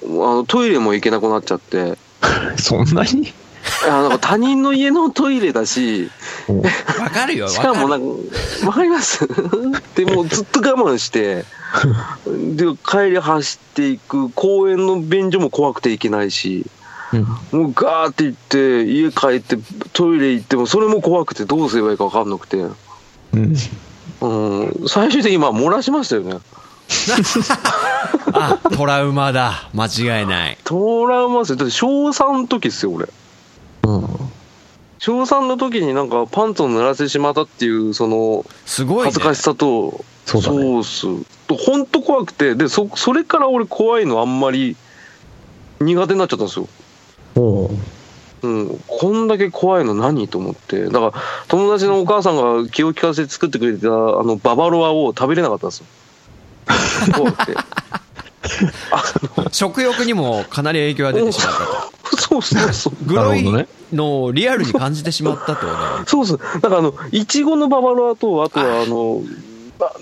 [0.07, 1.97] のトイレも行けなくなっちゃって、
[2.57, 3.33] そんなに？
[3.89, 6.10] あなんか他人の家のトイレだし、
[6.99, 7.97] わかるよ、わしかもな。
[7.97, 9.28] んか、わかります？
[9.95, 11.45] でもうずっと我慢して、
[12.28, 16.65] で、帰り走っていく、公園の便所も怖くて行けないし、
[17.51, 19.58] もうガーって行って、家帰って
[19.93, 23.56] トイレ行っても、それも怖くてどうすればいいか分かんなくて、うん。
[24.21, 24.28] う
[24.63, 26.38] ん、最終的にまあ漏らしましたよね。
[28.34, 29.69] あ、トラウマだ。
[29.73, 30.58] 間違いない。
[30.63, 31.56] トラウマですよ。
[31.58, 33.08] だって小3の時っすよ、俺。
[33.86, 34.08] うん。
[35.00, 39.04] 小3の時になんかパンツを濡らしてしまったっていう、その、すごいね。
[39.06, 41.08] 恥ずかしさと、そうだねそうっす。
[41.48, 44.76] 本当怖くて、で、そ、それから俺怖いのあんまり
[45.80, 46.67] 苦手になっちゃったんですよ。
[47.36, 47.69] おう
[48.41, 50.86] うん、こんだけ怖いの何と思って。
[50.86, 51.13] だから、
[51.48, 53.91] 友達のお母さんが気を利かせて作ってくれてた、あ
[54.24, 55.86] の、ババロアを食べれなかったんですよ。
[57.13, 57.54] 怖くて。
[59.51, 62.17] 食欲にもかなり影響が出てしまったと。
[62.21, 62.93] そうそうそう。
[63.05, 63.43] グロい
[63.91, 66.39] のをリアルに感じてしまったとだよ そうそう。
[66.61, 69.21] なんかあの、いちごのババロアと、あとはあの、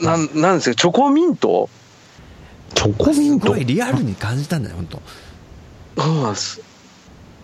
[0.02, 1.70] ななんなんですよ、チョコミント？
[2.76, 3.48] チョコミント？
[3.48, 4.88] すごいリアルに感じたんだよ、本
[5.96, 6.02] 当。
[6.04, 6.62] そうなんです。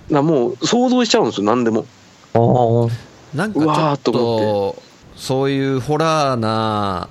[0.09, 1.85] なもう想像しちゃうんですよ、何でも。
[2.33, 3.37] ああ。
[3.37, 4.81] なんかちょっと、
[5.15, 7.09] そういうホラーな、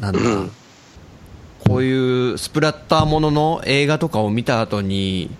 [0.00, 0.52] なんだ、うん
[1.70, 5.30] こういうスプラッターものの映画とかを見た後に、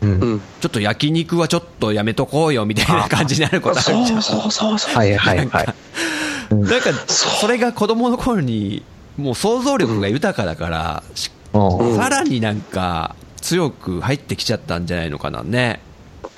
[0.00, 0.40] うんうん。
[0.60, 4.22] ちょっと焼肉はちょっとやめとこうよみたいな感じになることあるじゃん。
[4.22, 4.94] そうそうそう。
[4.94, 5.66] はいはいはい。
[6.50, 8.84] なんか、それが子供の頃に、
[9.16, 15.80] もう想像力が豊かだから、しうんさらになんか、強く入ってきちゃったんじゃないのかなね。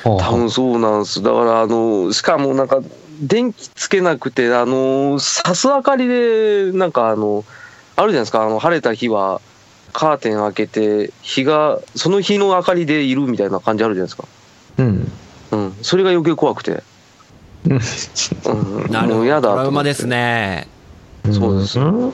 [0.04, 1.22] 多分そうなんです。
[1.22, 2.80] だから、あの、しかもなんか、
[3.20, 7.44] 電気つけなくて、あの、さす明かりで、なんかあの、
[7.98, 9.40] あるじゃないですか、あの、晴れた日は、
[9.92, 14.28] カーテン開けて、日が、その日の明かりでいるみたいな感じあるじゃないですか。
[14.78, 15.12] うん。
[15.50, 15.76] うん。
[15.82, 16.84] それが余計怖くて。
[17.66, 18.90] うんうん。
[18.92, 19.14] なるほど。
[19.16, 20.68] もう嫌だトラウマですね。
[21.32, 22.12] そうですん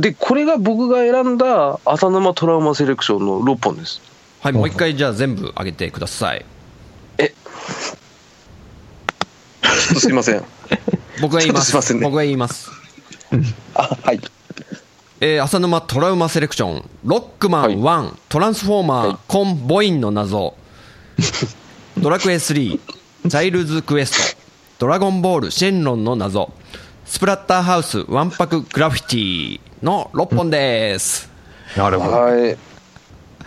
[0.00, 4.00] で、これが僕が選んだ浅沼トラウマセレクションの6本です。
[4.40, 6.44] はい、もう一回じゃあ全部上げてください。
[9.98, 10.42] すいません。
[11.20, 11.70] 僕が言います。
[11.70, 12.70] すいませんね僕が言います。
[13.74, 14.20] あ、はい。
[15.20, 20.54] えー浅沼トラウマセレクション、ロックマン1、トランスフォーマー、はいコンボインの謎、
[21.98, 24.42] ドラクエ3、チャイルズクエスト、
[24.78, 26.52] ドラゴンボール、シェンロンの謎、
[27.04, 31.28] スプラッターハウス、ワンパクグラフィティの6本です。
[31.76, 32.16] なるほど。
[32.16, 32.56] はい。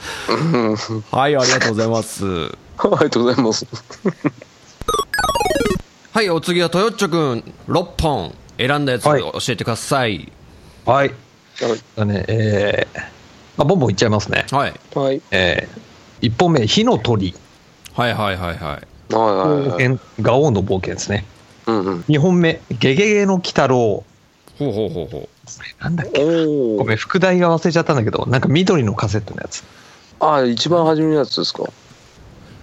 [1.11, 2.25] はい、ありがとうございます。
[2.79, 3.65] ありがとうございます。
[6.13, 10.29] はい、お次はトヨッチョくん、6本選んだやつはいを教えてください。
[10.85, 11.13] はい。
[11.95, 12.99] だね、えー、
[13.57, 14.45] まあ、ボンボンいっちゃいますね。
[14.51, 14.73] はい。
[14.95, 15.21] はい。
[15.31, 17.33] えー、1本目、火の鳥。
[17.93, 18.57] はいはいはいはい。
[18.57, 19.83] はいはい冒はい。
[19.83, 21.25] 険、ガオーの冒険ですね。
[21.67, 21.99] うんうん。
[22.07, 24.03] 2本目、ゲゲゲの鬼太郎。
[24.57, 25.29] ほうほうほうほ
[25.81, 29.63] なんだっけおごめん、副題が忘れちゃったんだけど、なんか緑のカセットのやつ。
[30.19, 31.63] あ、一番初めのやつですか。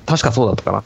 [0.07, 0.85] 確かそうだったかな。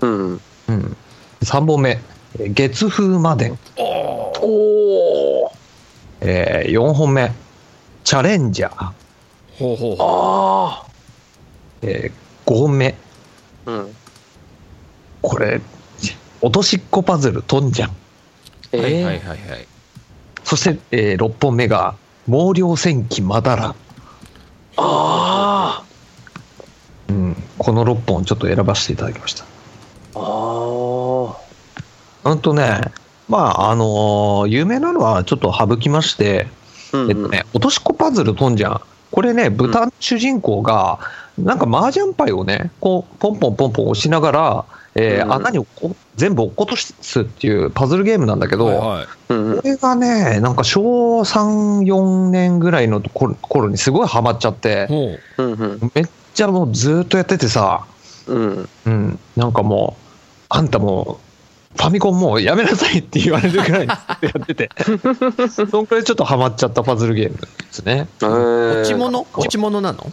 [0.00, 0.40] うん。
[0.68, 0.96] うん。
[1.42, 2.00] 3本目、
[2.38, 3.56] えー月風魔伝。
[3.76, 5.52] おお。
[6.20, 7.32] えー、4本目、
[8.04, 8.90] チャレンジャー。
[8.90, 8.94] う。
[9.58, 10.04] ほうほうほ
[10.70, 10.86] あ
[11.82, 12.94] えー、5本目、
[13.66, 13.70] あ。
[13.70, 13.94] うん。
[15.22, 15.60] これ、
[16.40, 17.90] 落としっこパズル、トンジャン。
[17.90, 17.92] う。
[18.72, 19.66] えはいはいーはいはい。
[20.44, 21.94] そして、えー、6本目が、
[22.26, 23.74] 毛量戦記マダラ。
[24.76, 25.82] あ
[27.08, 27.36] うん。
[27.58, 29.44] この6本ちょっと選ばせていただきました。
[30.14, 30.20] あ。
[30.20, 31.36] あ
[32.24, 32.30] あ。
[32.30, 32.80] うんとね、
[33.28, 36.57] まあ、あのー有名なのはちょっと省きまして、うん
[36.94, 38.80] えっとね、落としっこパズルトンジャン。
[39.10, 40.98] これね、豚の主人公が、
[41.38, 49.06] なんか麻雀牌をね、こう、ポンポンポンポン押しながら、えーうん穴にこ全部落っことすっていうパズルゲームなんだけど、はいはい。
[49.28, 49.62] こ。
[49.62, 54.88] れがね、なんか小3、4年ぐらいの頃頃にすごいハマっちゃって。
[55.94, 57.84] めっちゃもうずっとやっててさ、
[58.26, 58.68] うん。
[58.86, 60.02] うん、なんかもう、
[60.48, 61.27] あんたもう、
[61.78, 63.96] ファミコンもうやめなさいって言われるぐらいや
[64.42, 64.70] ってて、
[65.70, 68.08] そんくらいちょっとハマっちゃったパズルゲームですね。
[68.20, 70.12] えー落ち物落ち物なの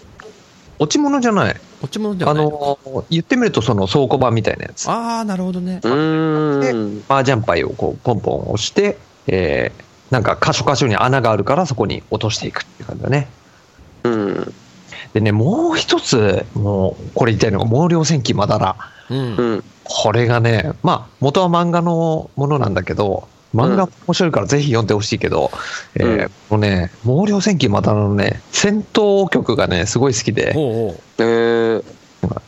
[0.77, 1.55] 落ち物じゃない。
[1.81, 4.87] 落ち物ではあないのの、言ってみるとその倉庫版みたいなやつ。
[4.89, 5.79] ああ、なるほどね。
[5.83, 7.03] うーん。
[7.09, 8.97] 麻雀牌をこうポンポン押して、
[9.27, 13.27] えーなんか箇所箇所に穴があるからそこに落としていくっていう感じだね。
[14.03, 14.53] うん。
[15.13, 18.75] でね、もう一つ、もう、これ言いたいのが、毛量戦記まだら。
[19.09, 19.35] うん。
[19.35, 19.63] うん。
[19.83, 25.49] これがね、まあ、元は漫画のものなんだけど、漫画面白いからぜひ読んでほしいけど、
[25.95, 31.83] えーうんこのね、毛量戦記またのね、戦闘曲がね、すごい好きで、ほうほえー、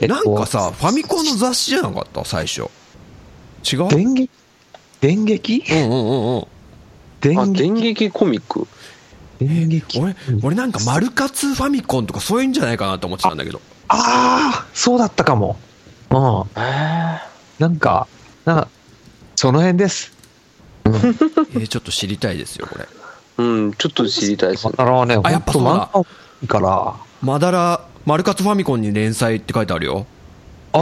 [0.00, 2.24] えっとなんかさ、ファミコンの雑誌じゃなかった？
[2.24, 2.62] 最初。
[3.70, 3.88] 違う？
[3.88, 4.30] 電撃？
[5.00, 5.64] 電撃？
[5.70, 6.40] うんうんうんうん。
[6.40, 6.46] あ、
[7.20, 7.58] 電撃？
[7.62, 8.66] 電撃コミック
[9.38, 10.00] 電撃？
[10.00, 13.60] 俺、俺なんかマルカツファミコンとかそういうんじゃないかなと思ってたんだけど。
[13.88, 15.58] ああ、そうだったかも。
[16.10, 16.60] うん。
[16.62, 17.20] え
[17.58, 18.06] なんか、
[18.44, 18.68] なんか、
[19.36, 20.12] その辺です。
[20.86, 22.86] えーちょっと知りたいですよ、これ。
[23.38, 24.72] うん、ちょっと知りたいですね。
[24.76, 26.08] ね、あやっぱそうだほんと漫画
[26.42, 30.04] いいから、マダラ、マルカツファミコンに連載って書いてあるよ。
[30.74, 30.80] えあ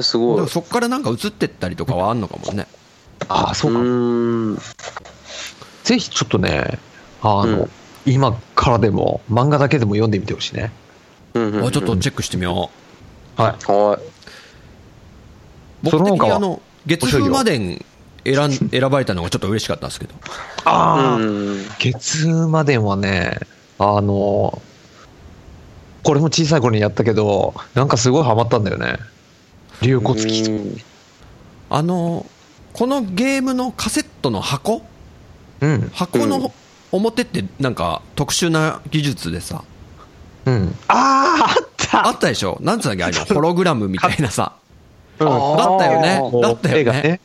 [0.00, 0.48] ー、すごいだから。
[0.48, 2.66] そっからなんか映ってったりとかはあんのかもね。
[3.28, 3.80] あ、ああ、そううか。
[3.80, 4.58] ーん。
[5.84, 6.78] ぜひちょっとね、
[7.22, 7.70] あの、うん
[8.04, 10.70] 今からでも、漫画だけでも読んでみてほしいね。
[11.32, 12.68] うんうんうんあちょっとチェックしてみよ
[13.36, 13.72] はい。
[13.72, 14.02] はい。
[14.02, 14.10] う。
[15.84, 17.82] 僕的その他はにあの、月風魔伝
[18.26, 20.14] 選ん選ばれたのがちょっと嬉しかったんですけど。
[20.66, 21.64] ああ、うん。
[21.78, 23.38] 月まではね、
[23.78, 24.60] あの、
[26.04, 28.98] これも小さい頃にやったけど、なんかすごいハマったんだよね。
[29.82, 30.76] 龍骨基うん
[31.70, 32.26] あの、
[32.74, 34.82] このゲームのカセットの箱？
[35.60, 35.90] うん。
[35.94, 36.52] 箱の
[36.92, 39.64] 表ってなんか特殊な技術でさ、
[40.44, 40.76] うん。
[40.88, 42.58] ああ、あったあったでしょ？
[42.60, 43.18] なんつうんだっけ？
[43.20, 44.52] あれ ホログラムみたいなさ。
[45.18, 47.20] うんあーだったよねだったよね。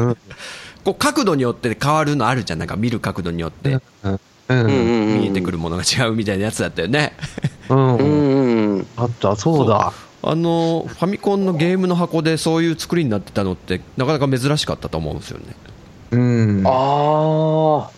[0.84, 2.58] こう角度によって変わるのあるじゃん。
[2.58, 5.20] なんか見る角度によってうんうん。
[5.20, 7.12] 見えてくるものが違うみたいなやつだったよね。
[7.70, 7.96] うん。
[7.96, 8.86] うんうんうん。
[8.96, 9.92] あった、そうだ。
[10.22, 15.46] あの、ファミコンのゲームの箱でそういう作りになってたのってなかなか珍しかったと思うんですよね。
[16.10, 16.62] うん。
[16.66, 17.90] あ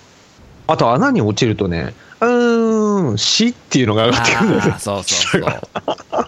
[0.69, 4.79] あと穴に落ちるとね、うーん、死っていうのが上がってくるんだ。
[4.79, 6.27] そうそうそう。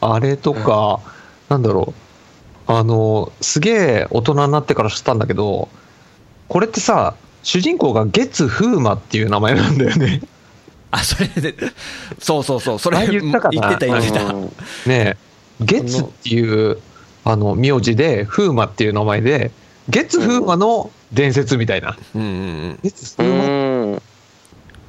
[0.00, 0.98] あれとか、
[1.48, 2.72] なんだろう。
[2.72, 5.68] あの、すげえ大人になってから知ったんだけど、
[6.48, 10.22] これってさ、主人公が月風磨っていう名前なんだよね。
[10.92, 11.54] あ、それで、
[12.18, 14.00] そうそうそう、それあ言ったかな言ってたあ。
[14.00, 14.24] 言ってた。
[14.26, 14.50] うんね
[14.86, 15.16] え、
[15.60, 16.78] 月っていう、
[17.24, 19.50] あの、名字で、風磨っていう名前で、
[19.88, 21.96] 月風磨の伝説みたいな。
[22.14, 22.32] うんうんう
[22.72, 22.78] ん。
[22.82, 24.02] 月う風磨ん。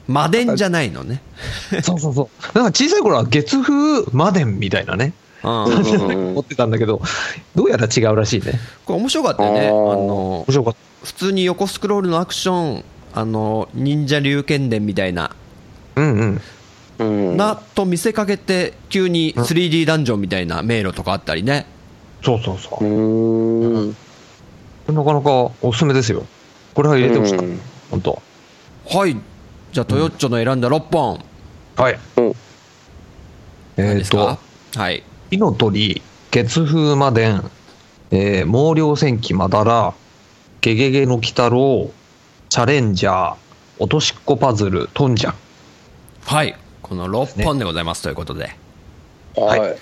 [0.08, 1.22] 魔伝じゃないのね。
[1.82, 2.58] そうそうそう。
[2.58, 5.14] なんか小さい頃は月風魔伝みたいなね、
[5.44, 7.02] 思ってたんだけど、
[7.56, 8.60] どうやら違うらしいね。
[8.90, 9.68] れ面白かったよね。
[9.68, 15.36] あの面、白かっ普通に横スクロールのアクション、あの、忍者龍剣伝みたいな、た。
[15.96, 16.42] うんうん。
[17.00, 17.04] う
[17.34, 17.38] ん。
[17.38, 21.66] な、と見せかけて、急に 3D ダンジョンみたいな迷路とかあったりね。
[22.24, 23.88] そうそうそうう。
[23.88, 23.96] ん。
[24.88, 26.26] なかなかおすすめですよ。
[26.74, 27.60] これは入れてほしかったうん。
[27.92, 28.22] 本当。
[28.90, 29.16] はい。
[29.72, 31.24] じゃあ、トヨッチョの選んだ6本。
[31.76, 32.00] はい。
[32.18, 32.34] うん
[33.76, 34.38] 何えっ、ですか？
[34.74, 35.04] と、はい。
[35.32, 36.02] 火の鳥、
[36.32, 37.44] 月風魔伝、
[38.12, 39.94] えー、毛量戦記まだら、
[40.62, 41.92] ゲゲゲの鬼太郎、
[42.50, 43.36] チャレンジャー、
[43.80, 45.34] 落としっこパズル、トンジャン。
[46.26, 46.56] はい。
[46.82, 48.56] この6本でございますということで。
[49.36, 49.78] はい。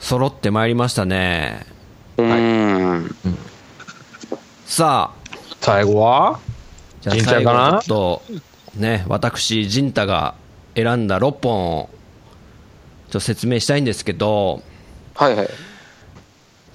[0.00, 1.66] 揃ってまいりましたね。
[2.16, 3.14] うん。
[4.66, 5.28] さあ、
[5.60, 6.40] 最後は？
[7.00, 8.28] じゃあ陣最後太かなちょっ
[8.74, 10.34] と、ね、私、陣太が
[10.74, 11.90] 選んだ6本を、
[13.10, 14.62] ちょっと説明したいんですけど、
[15.14, 15.50] はいはい。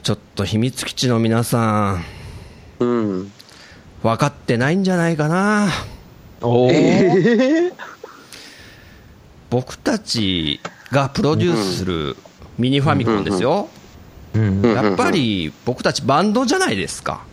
[0.04, 2.06] ちょっと秘密基地の皆さん、
[2.80, 3.32] うん。
[4.04, 5.70] 分かってないんじゃないかな。
[6.42, 7.74] おーえ
[9.50, 10.60] 僕たち
[10.92, 12.16] がプロデュースする
[12.58, 13.70] ミニファミコンですよ。
[14.34, 17.24] うんうんやっぱり僕たちバンドじゃないですか。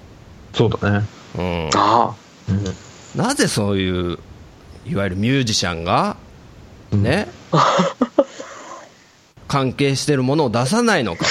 [0.55, 1.07] そうだね。
[1.37, 2.15] うんあ
[2.49, 2.65] うん
[3.17, 4.19] なぜそういう、
[4.87, 6.17] いわゆるミュージシャンが、
[6.91, 7.29] ね、
[9.47, 11.25] 関係してるものを出さないのか。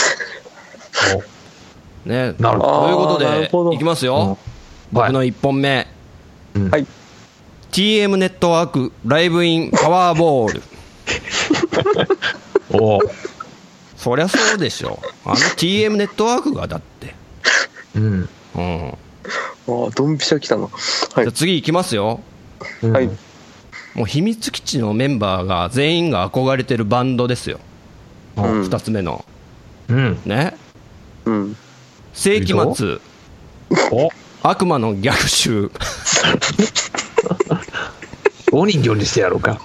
[2.05, 4.37] ね、なるほどということで、いきますよ。
[4.45, 4.53] うん
[4.93, 5.87] 僕の1本目。
[6.53, 6.85] うんはい
[7.71, 10.61] TM ネットワークライブインパワーボール。
[12.71, 13.33] おー
[14.03, 14.99] そりゃそうでしょ。
[15.23, 17.15] あの TM ネットワークがだって。
[17.95, 18.29] うん。
[18.55, 18.89] うん。
[18.89, 18.91] あ。
[18.91, 20.63] ああ、ドンピシャ来たな。
[20.63, 20.71] はい
[21.15, 21.31] じゃあ。
[21.31, 22.19] 次行きますよ。
[22.81, 23.09] うんはい。
[23.95, 27.59] もう秘密基地のメンバーが全員が憧れてるバンドですよ。
[28.35, 29.23] うん二つ目の。
[29.87, 30.19] うん。
[30.25, 30.57] ね。
[31.25, 31.55] うん。
[32.13, 32.99] 世紀末、
[33.91, 34.09] お
[34.41, 35.71] 悪魔の逆襲、
[38.51, 39.61] お人形にしてやろうか。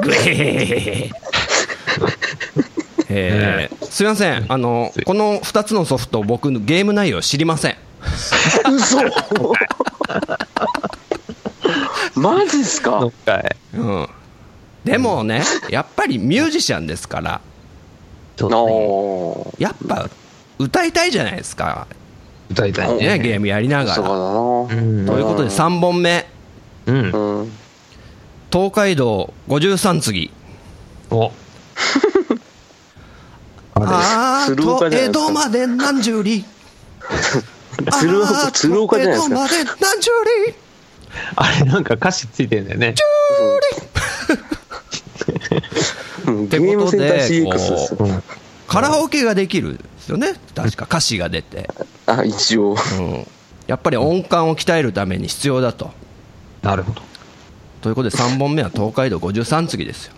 [0.00, 1.10] グヘ
[3.08, 3.84] えー。
[3.90, 4.46] すいません。
[4.48, 7.76] あの、この2つのソフト、僕、ゲーム内容知りません。
[8.72, 8.98] 嘘。
[12.14, 13.00] マジっすか？
[13.74, 14.08] うん、
[14.84, 17.40] でもね、やっぱりミュージシャンですから、
[18.36, 19.62] ちょっあとねー。
[19.62, 20.08] やっぱ
[20.58, 21.86] 歌いたいじゃないですか、
[22.50, 23.18] 歌いたいね、ね。
[23.18, 24.10] ゲームやりながそうら。
[25.12, 26.26] ということで、3本目、
[26.86, 27.10] うん。
[27.10, 27.52] うん
[28.52, 30.30] 東海道53次。
[31.10, 31.32] お。
[33.74, 36.44] ああーと江戸まで何十里。
[38.52, 40.10] 鶴岡じゃないですかと江戸まで何十
[40.50, 40.54] 里。
[41.36, 42.94] あれなんか歌詞ついてんだよね。
[46.26, 48.22] うんてゲームセンターことでこうん。
[48.68, 50.34] カラオケができるんですよね。
[50.54, 51.68] 確か歌詞が出て。
[52.06, 53.26] あ一応うん。
[53.66, 55.90] やっぱり音感を鍛えるために必要だと。
[56.62, 57.02] なるほど。
[57.80, 60.12] ということで3本目は東海道53次ですよ。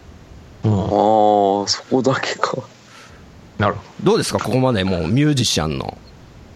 [0.64, 2.56] うんああそこだけか
[3.58, 4.38] なるほどうですか？
[4.40, 5.96] ここまでもうミュージシャンの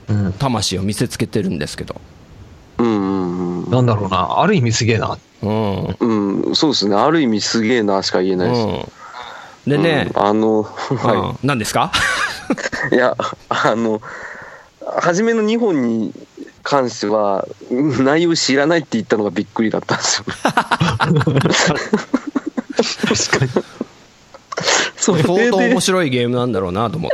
[0.08, 0.14] ど。
[0.14, 0.32] うん。
[0.34, 2.00] 魂を見せつけてるんですけど。
[2.78, 4.40] うんうんうんなんだろうな。
[4.40, 5.16] ある意味すげえな。
[5.42, 5.96] うん。
[6.00, 6.94] うん、そうですね。
[6.96, 8.60] ある意味すげえなしか言えないです。
[8.62, 8.66] う
[9.68, 9.70] ん。
[9.70, 11.90] でね、うんあの、はうん、何ですか？
[12.92, 12.94] い。
[12.94, 13.16] いや、
[13.48, 14.00] あの、
[15.00, 16.12] 初めの2本に
[16.68, 20.24] 関しては、うん内容知らないって言ったのがびっくりだったんですよ。
[20.34, 20.58] 確
[23.38, 23.64] かに。
[24.96, 27.10] それ相当面で、白いゲームなんだろうなと思っ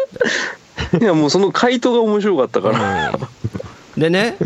[0.91, 1.05] て。
[1.05, 4.39] いや、もうその回答が面白かったから、うんでね、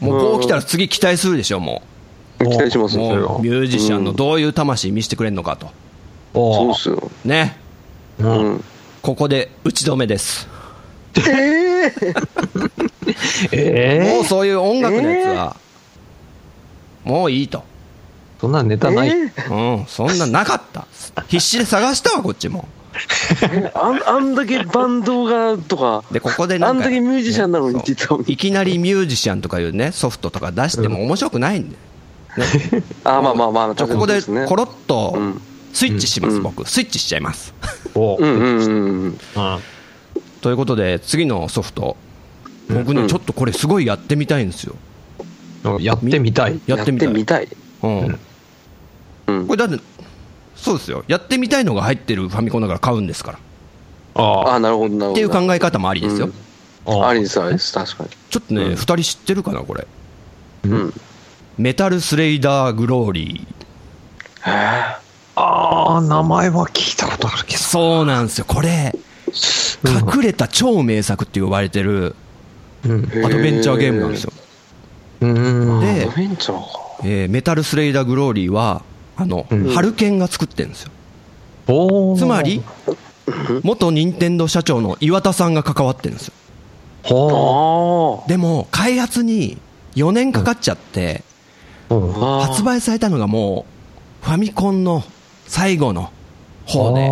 [0.00, 1.82] もうこう来たら次期待するでしょ、も
[2.40, 2.90] 期待しまう。
[2.90, 3.36] すもよ。
[3.38, 5.70] うミュージシャンのどういう魂見せてくれるのかと。
[6.34, 7.10] そうっすよ。
[7.24, 7.56] ね。
[8.18, 8.24] う。
[8.24, 8.64] うんん。
[9.02, 10.48] ここで打ち止めです。
[11.20, 12.14] ええ
[13.52, 15.56] ええもうそういう音楽のやつは、
[17.04, 17.64] もういいと。
[18.40, 19.10] そんなネタない。
[19.10, 19.12] え
[19.50, 20.86] うん、そんななかった。
[21.28, 22.66] 必死で探したわ、こっちも。
[23.74, 28.32] あんあんだけバンドがとか、で、ここでなんか、あんだけミュージシャンなのにって言ったのに。
[28.32, 31.76] いきなりミュージシャンとかいうね、ソフトとか出しても面白くないんで。
[32.36, 32.44] ね、
[33.04, 35.42] あ、まあまあまあ、ちょここでねコロッとうん
[35.72, 36.68] スイッチします、うん僕。
[36.68, 37.54] スイッチしちゃいます。
[37.94, 39.04] おうんうんうんうん。
[39.04, 39.18] うん
[40.42, 41.96] ということで、次のソフト、
[42.68, 44.74] 僕ね、うんちょっとこれすごいやってみたいんですよ。
[45.80, 46.60] やってみたい。
[46.66, 47.08] やってみたい。
[47.08, 47.48] やってみたい。
[47.82, 48.20] うん。
[49.28, 49.82] うんこれだって、
[50.56, 51.04] そうですよ。
[51.06, 53.38] やってみたいのが入ってるファミコンだから買うんですから。
[54.14, 55.12] ああ、なるほど、なるほど。
[55.12, 56.28] っていう考え方もありですよ。
[56.86, 57.08] あ。
[57.08, 58.10] ありです、ありです、確かに。
[58.28, 59.86] ちょっとね、うん二人知ってるかな、これ。
[60.64, 60.94] うん。
[61.56, 64.50] メタルスレイダーグローリー。
[64.50, 64.96] へ
[65.36, 67.58] ああ、名前は聞いたことあるけど。
[67.58, 68.44] そうなんですよ。
[68.46, 68.92] これ、
[70.14, 72.14] 隠れた超名作って呼ばれてる
[72.84, 74.32] アドベンチャーゲームなんですよ。
[75.20, 75.80] うん。
[75.80, 76.08] で。
[77.04, 78.82] えーメタルスレイダーグローリーは、
[79.16, 80.90] あの、うんハルケンが作ってるんですよ。
[82.16, 82.62] つまり、
[83.62, 88.24] 元任天堂社長の岩田さんが関わってるんですよ。
[88.28, 89.58] でも、開発に
[89.96, 91.22] 4年かかっちゃって。
[91.88, 93.66] 発売されたのがも
[94.22, 95.02] う、ファミコンの
[95.46, 96.10] 最後の
[96.66, 97.10] 方で、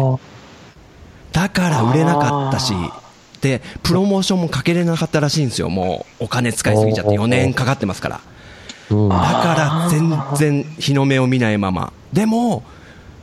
[1.33, 3.01] だから売れなかったしあ、
[3.41, 5.69] で、プロモーションもかけれなかったらしいんですよ。
[5.69, 8.17] もう、お金使いすぎちゃって4年かかってますから。
[8.17, 8.31] うん
[9.09, 11.93] だから全然日の目を見ないまま。
[12.13, 12.65] でも、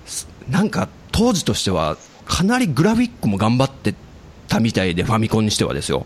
[0.05, 3.93] すなんか当時としては、かなりグラフィックも頑張って
[4.47, 6.05] たみたいで、ファミコンにしてはですよ。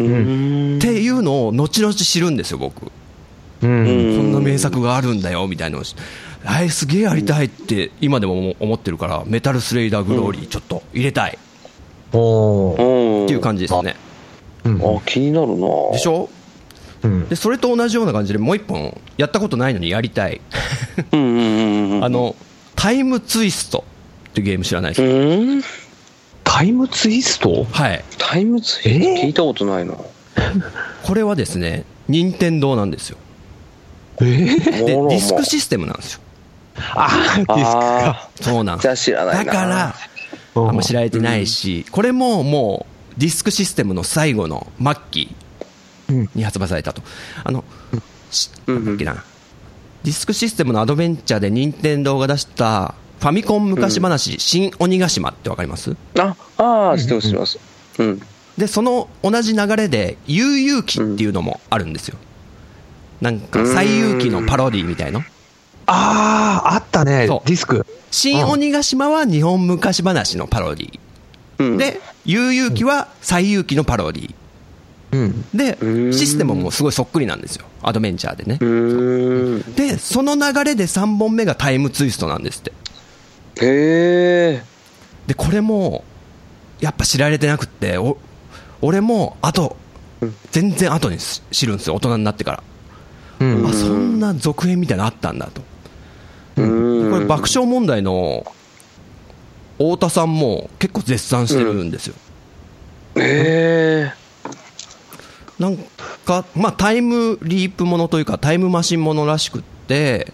[0.00, 2.90] うんっていうのを後々知るんですよ、僕。
[3.62, 3.70] うん。
[3.70, 5.84] うんこんな名作があるんだよみたいなのを
[6.46, 11.38] あれすげえやりたいって今でも思ってるから、メタルスレイダーグローリーちょっと入れたい
[12.12, 13.24] うん。
[13.24, 13.96] っていう感じですね。
[14.64, 15.66] うんあ、気になるな。
[15.92, 16.28] でしょ？
[17.02, 20.40] うんで、それと同じような感じでもう一本やったことないのにやりたい。
[21.12, 22.34] あ、の、
[22.76, 23.84] タイムツイスト
[24.30, 25.62] っていうゲーム知らないですか、うん
[26.44, 27.64] タイムツイスト？
[27.64, 28.04] はい。
[28.16, 29.94] タイムツイストえー聞いたことないな。
[31.02, 33.16] これはですね、任天堂なんですよ。
[34.20, 36.20] えー、で、ディスクシステムなんですよ。
[36.76, 38.30] あー、ディスクか。
[38.40, 39.04] そうなんです。
[39.04, 39.44] 知らないな。
[39.44, 39.94] だから、
[40.54, 45.34] あんま知られてないし、これももう、ディスクシステムの最後の末期
[46.08, 47.02] うんに発売されたと。
[47.44, 47.64] あの、
[48.30, 49.24] しうんなんだっけな。
[50.02, 55.96] ディスクシステムのアドベンチャーで任天堂が出した、ファミコン昔話、新鬼ヶ島ってわかります？
[56.18, 57.58] あ、ああ、知ってます、知ってます。
[57.98, 58.22] うん。
[58.58, 62.18] で、その同じ流れで、悠々記っていうのもあるんですよ。
[63.20, 65.24] なんか、最遊記のパロディみたいな。
[65.86, 67.86] ああ、あったねそう、ディスク。
[68.10, 70.98] 新鬼ヶ島は日本昔話のパロディ。
[71.58, 74.34] うん、で、悠々記は最遊記のパロディ。
[75.14, 75.44] うん。
[75.54, 75.78] で
[76.12, 77.66] システムもすごいそっくりなんですよ。
[77.82, 78.58] アドベンチャーでね。
[79.76, 82.72] でその流れで3本目がタイムツイストなんですって。
[83.64, 84.62] へえ
[85.28, 86.04] でこれも
[86.80, 88.18] やっぱ知られてなくってお
[88.82, 89.76] 俺も後
[90.20, 90.34] うん。
[90.50, 91.94] 全然後にし知るんですよ。
[91.94, 92.62] 大人になってか
[93.40, 93.66] ら、うん。
[93.66, 95.62] あそんな続編みたいなのあったんだと
[96.56, 97.10] うん。
[97.10, 98.46] これ爆笑問題の
[99.78, 102.14] 太田さんも結構絶賛してるんですよ、
[103.16, 104.12] へえ
[105.58, 105.76] なん
[106.24, 110.32] か、まあ、タイムリープものというかタイムマシンものらしくって、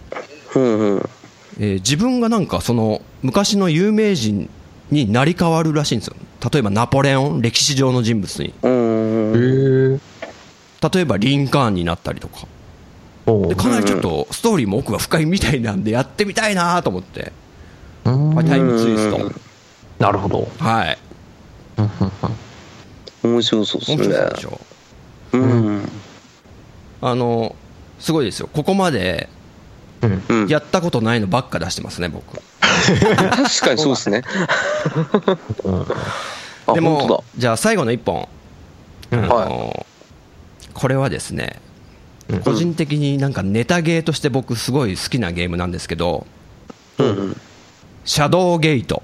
[0.54, 1.10] うんうん。
[1.58, 4.48] えー自分がなんかその昔の有名人
[4.90, 6.16] になり変わるらしいんですよ。
[6.52, 8.54] 例えばナポレオン歴史上の人物に。
[10.92, 12.46] 例えばリンカーンになったりとか
[13.48, 17.32] でかなりちょっとストーリーも奥が深いみたいなんでやってみたいなと思って、
[18.04, 18.34] うん。
[18.34, 19.32] はいタイムツイスト。
[19.98, 20.48] なるほど。
[20.58, 20.98] はい。
[21.78, 21.90] うんうん
[22.22, 24.60] うん面白そうです面ね白いでしょ。
[25.32, 25.88] うん。
[27.02, 27.54] あの
[27.98, 28.48] すごいですよ。
[28.52, 29.28] ここまで
[30.48, 32.24] やったことないのばっか出してますね僕。
[32.32, 34.22] 確かにそうですね。
[36.66, 38.28] あでもじゃあ最後の1本、
[39.10, 39.24] うん。
[39.24, 39.86] あの
[40.72, 41.60] これはですね
[42.44, 46.26] 個人的になんかネタゲーとして僕すごい好きなゲームなんですけど
[46.98, 47.36] だうん
[48.04, 49.02] シャドウゲート。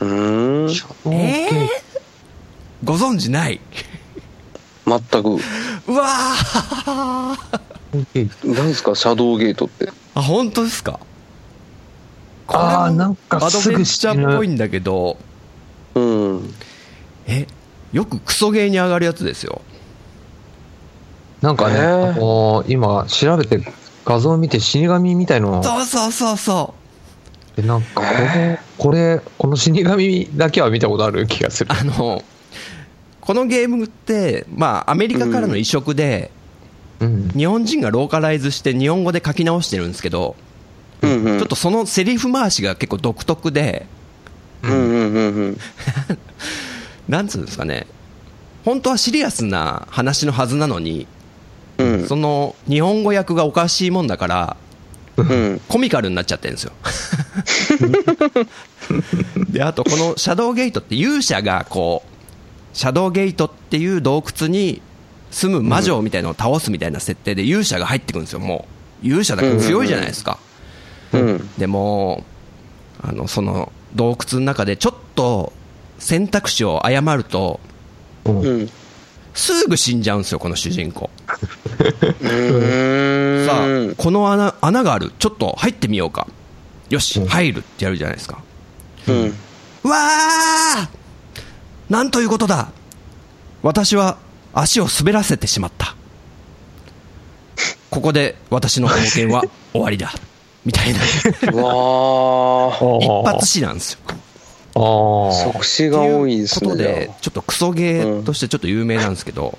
[0.00, 0.66] うん。
[0.66, 0.70] うん。
[1.12, 1.68] えー
[2.82, 3.60] ご存知ない？
[4.86, 5.28] 全く。
[5.88, 8.30] うわー。
[8.44, 8.94] 何ですか？
[8.94, 9.90] シャドウゲートって。
[10.14, 10.98] あ本当ですか？
[12.48, 15.18] あーなんかアドすベンチャーっぽいんだけど。
[15.94, 16.54] うん。
[17.26, 17.46] え
[17.92, 19.60] よくクソゲーに上がるやつですよ
[21.42, 22.10] なんかね、へー。
[22.10, 23.62] あのー今調べて
[24.04, 26.74] 画像を見て死神みたいのそうそうそうそ
[27.56, 31.70] でなんかこれ、これ、この死神だけは見たことある気がする。
[31.72, 31.76] う。
[31.76, 32.22] あの
[33.20, 36.30] このゲームってまあアメリカからの移植で、
[37.00, 37.28] うん。
[37.28, 40.36] 日本人がローカライズして日本語で書き直してるんですけど、
[41.02, 41.38] うんうん。
[41.38, 43.86] ちょっとそのセリフ回しが結構独特で
[44.62, 45.58] うんうんうんうん。
[47.08, 47.86] なんつうんですかね。
[48.64, 51.06] 本当はシリアスな話のはずなのに、
[51.82, 52.06] うん。
[52.06, 54.56] その日本語訳がおかしいもんだから
[55.16, 55.60] うん。
[55.68, 56.72] コミカルになっちゃってるんですよ。
[59.50, 64.80] であとこのシャドウゲートって勇者がこうシャドウゲートっていう洞窟に
[65.30, 68.66] 住む魔女みたいなのを倒すみたいな設定で勇者が入ってくるんですよも
[69.02, 69.06] う。
[69.06, 70.38] 勇者だから強いじゃないですか、
[71.12, 71.50] うん。
[71.56, 72.24] でも
[73.02, 75.52] あのその洞窟の中でちょっと
[75.98, 77.60] 選択肢を誤ると
[78.24, 78.70] うんうん
[79.34, 81.10] すぐ死んじゃうんですよこの主人公。
[82.20, 83.46] うん。
[83.46, 85.12] さあこの穴穴がある。
[85.18, 86.26] ちょっと入ってみようか。
[86.88, 87.28] よしうん。
[87.28, 88.38] 入るってやるじゃないですか。
[89.08, 89.34] うん。
[89.84, 90.90] うわあ
[91.88, 92.70] なんということだ。
[93.62, 94.18] 私は
[94.52, 95.94] 足を滑らせてしまった。
[97.90, 100.12] ここで私の冒険は終わりだ。
[100.64, 101.00] みたいな。
[101.52, 103.22] うわー。
[103.24, 103.98] 一発死なんですよ
[104.72, 109.58] 即死が多いですということねでちょっとクソゲーとしてちょっと有名なんですけど、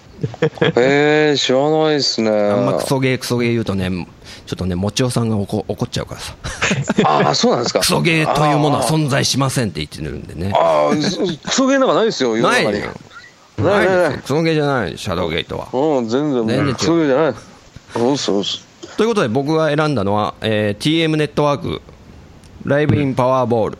[0.77, 2.31] へえ知らないですね。
[2.31, 4.07] あんまクソゲークソゲー言うとね
[4.45, 6.35] ちょっとねもちおさんが怒怒っちゃうからさ。
[7.03, 7.79] ああそうなんですか。
[7.81, 10.53] クソゲーというものは存在しませんって言ってるんでね。
[10.55, 12.79] ああそクソゲーなんかないですよ世の中に。
[12.79, 12.85] ないない
[13.57, 14.21] ないないですよ。
[14.21, 15.67] クソゲーじゃないシャドウゲートは。
[15.73, 16.47] うん全然。
[16.47, 17.33] 全然クソゲーじゃない。
[17.93, 18.59] そうそうそ
[18.95, 21.81] ということで僕が選んだのは、えー TM ネットワーク。
[22.63, 23.77] ライブインパワーボール、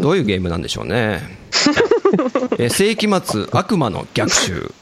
[0.00, 1.38] どういうゲームなんでしょうね、
[2.58, 4.72] えー世紀末悪魔の逆襲。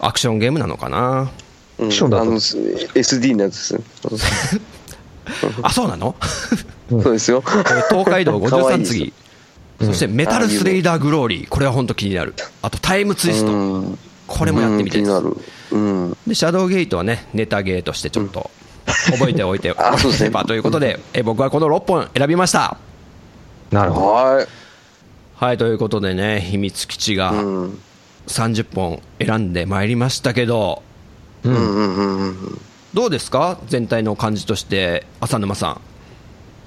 [0.00, 1.30] アクションゲームなのかな。
[1.78, 2.22] う、うん、ションだと。
[2.22, 4.60] あの SD のやつですね。
[5.62, 6.14] あそうなの？
[6.88, 7.42] そうですよ。
[7.46, 9.12] えー東海道かわいい53です次。
[9.80, 11.48] そしてメタルスレイダーグローリー。
[11.48, 12.34] これは本当気になる。
[12.62, 13.52] あとタイムツイスト。
[13.52, 13.98] うん。
[14.26, 15.12] これもやってみたいです。
[16.26, 18.50] でシャドウゲートはねネタゲーとしてちょっと
[19.10, 20.30] 覚えておいて あそうですね。
[20.46, 22.76] ということでえ僕はこの6本選びました
[23.70, 24.06] なるほど。
[24.08, 24.46] はい。
[25.36, 27.34] はいということでね秘密基地がう
[27.66, 27.78] ん。
[28.26, 30.82] 30本選んでまいりましたけど。
[31.44, 32.58] うん
[32.94, 33.58] どうですか？
[33.68, 35.80] 全体の感じとして浅沼さん。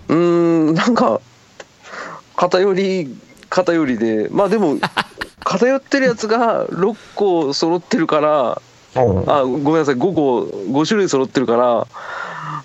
[0.07, 1.19] うーんなんか
[2.35, 3.15] 偏り
[3.49, 4.27] 偏りで。
[4.31, 4.77] まあでも
[5.43, 8.61] 偏ってるやつが6個揃ってるから。
[8.95, 8.99] う。
[8.99, 9.95] んあごめんなさい。
[9.95, 11.87] 5個5種類揃ってるから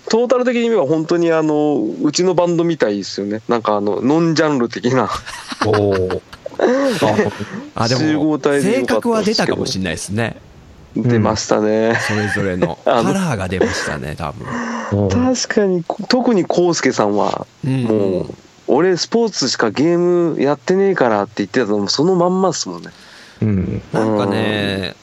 [0.09, 3.41] トータル的には本当にあのうちのバンドみたいですよね。
[3.47, 5.09] なんかあのノンジャンル的な。
[5.65, 6.21] おー。
[7.75, 10.37] あで集も性格は出たかもしれないですね。
[10.95, 14.47] 出ましたね、それぞれの カラーが出ましたね多分。
[15.03, 15.09] うん。
[15.09, 18.33] 確かに特に康介さんはうんもう
[18.67, 22.89] 俺スポーツしかゲームやってねえからって言ってたのもそのまんまっすもんね。
[23.41, 23.81] うん。
[23.93, 24.95] なんかね、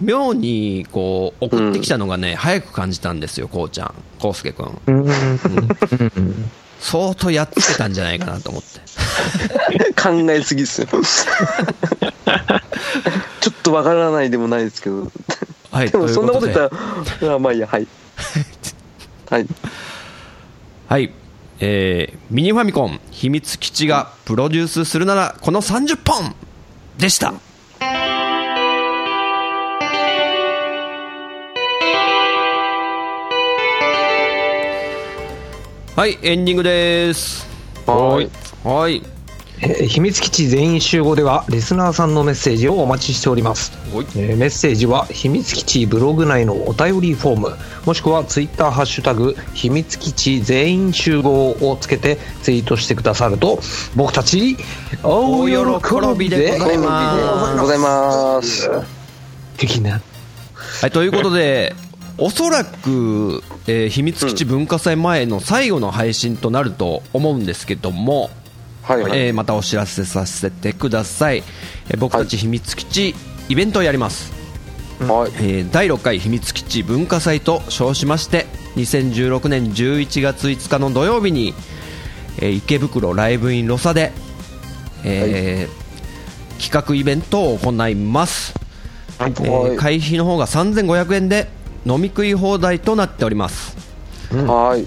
[0.00, 4.80] 妙にこう送ってきたのがね、早く感じたんですよ、こうちゃん、こうすけくん。
[4.86, 5.08] うん。
[6.80, 8.80] 相当やっつけたんじゃないかなと思って。
[10.00, 10.88] 考えすぎっすよ。
[13.40, 15.10] ちょっとわからないでもないですけど。
[15.70, 16.58] はい、でもそんなこと言っ
[17.18, 17.86] たら、あまあいいや、はい。
[19.30, 19.46] はい。
[20.88, 21.12] はい、
[21.60, 26.34] えーミニファミコン秘密基地がプロデュースするならこの30本
[26.98, 27.32] でした。
[35.96, 37.46] はい、エンディングです。
[37.86, 38.28] はい。
[38.66, 39.00] はい。
[39.60, 53.60] えー秘密基地全員集合ではリスナーさんのメッセージをお待ちしております、はいえーメッセージは秘密基地ブログ内のお便りフォームもしくはツイッターハッシュタグ秘密基地全員集合をつけてツイートしてくださると
[53.94, 54.56] 僕たち
[55.04, 58.68] 大喜びでございますございます。
[59.56, 60.00] 的な
[60.80, 61.74] はい、ということで、
[62.16, 68.30] おそらく、えー秘密基地文化祭前の最後の配信となると思うんですけども、
[68.82, 69.26] はいはい。
[69.26, 71.42] えーまたお知らせさせてください、
[71.88, 73.14] えー僕たち秘密基地
[73.48, 74.32] イベントをやります、
[75.00, 75.32] はい。
[75.36, 78.46] えー第6回秘密基地文化祭と称しまして
[78.76, 81.52] 2016年11月5日の土曜日に、
[82.38, 84.12] えー池袋ライブインロサで、
[85.04, 85.84] えー
[86.62, 88.54] 企画イベントを行います、
[89.18, 91.48] えー会費の方が3500円で
[91.86, 93.76] 飲み食い放題となっております
[94.32, 94.86] はい。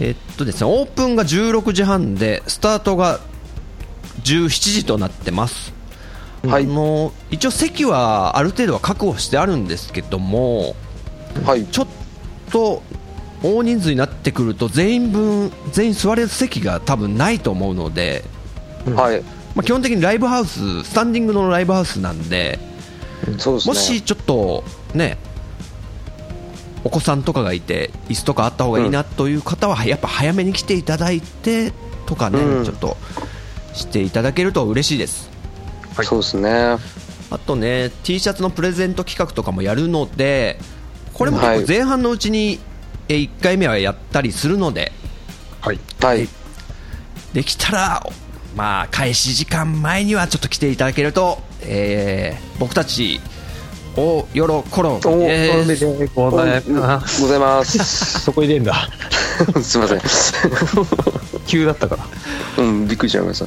[0.00, 3.20] えーっとですねオープンが16時半でスタートが
[4.22, 5.74] 17時となってます、は
[6.60, 10.76] いあの一応席はある程度は確保してあるんですけども
[11.44, 11.66] はい。
[11.66, 11.88] ちょっ
[12.50, 12.82] と
[13.42, 18.24] 大人数になってくると全員分全員座れる席が多分ないと思うので、
[18.94, 19.20] はい。
[19.54, 22.58] まあ、基本的にライブハウススタンディングのライブハウスなんで
[23.38, 23.74] そうですね。
[23.74, 25.18] もしちょっとね
[26.88, 31.70] お子さんとかがいて椅子とかあった方がいいなという方はやっぱ早めに来ていただいて
[32.06, 32.64] とかね、うん。
[32.64, 32.96] ちょっと
[33.74, 35.28] していただけると嬉しいです。
[36.02, 36.78] そうですね。
[37.30, 40.58] あとね T シャツのプレゼント企画とかもやるので
[41.12, 41.60] これも結はい。
[41.60, 42.58] 構前半のうちに
[43.08, 44.92] 1回目はやったりするので
[45.60, 45.78] はい。
[46.00, 46.26] はい。
[47.34, 48.06] できたら
[48.56, 53.20] まあ開始時間前にはちょっと来ていただけると、えー僕たち
[53.98, 55.84] およろころおです
[56.16, 58.20] ございますございます。
[58.22, 58.88] そこ入れんだ
[59.62, 60.00] すいません。
[61.46, 62.04] 急だったから
[62.58, 63.46] うん、びっくりしちゃいました。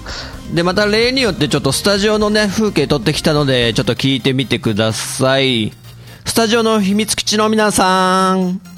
[0.53, 5.71] でまた例によってちょっとスタジオのね風景撮ってきたのでちょっと聞いてみてください
[6.25, 8.70] スタジオの秘密基地の皆さん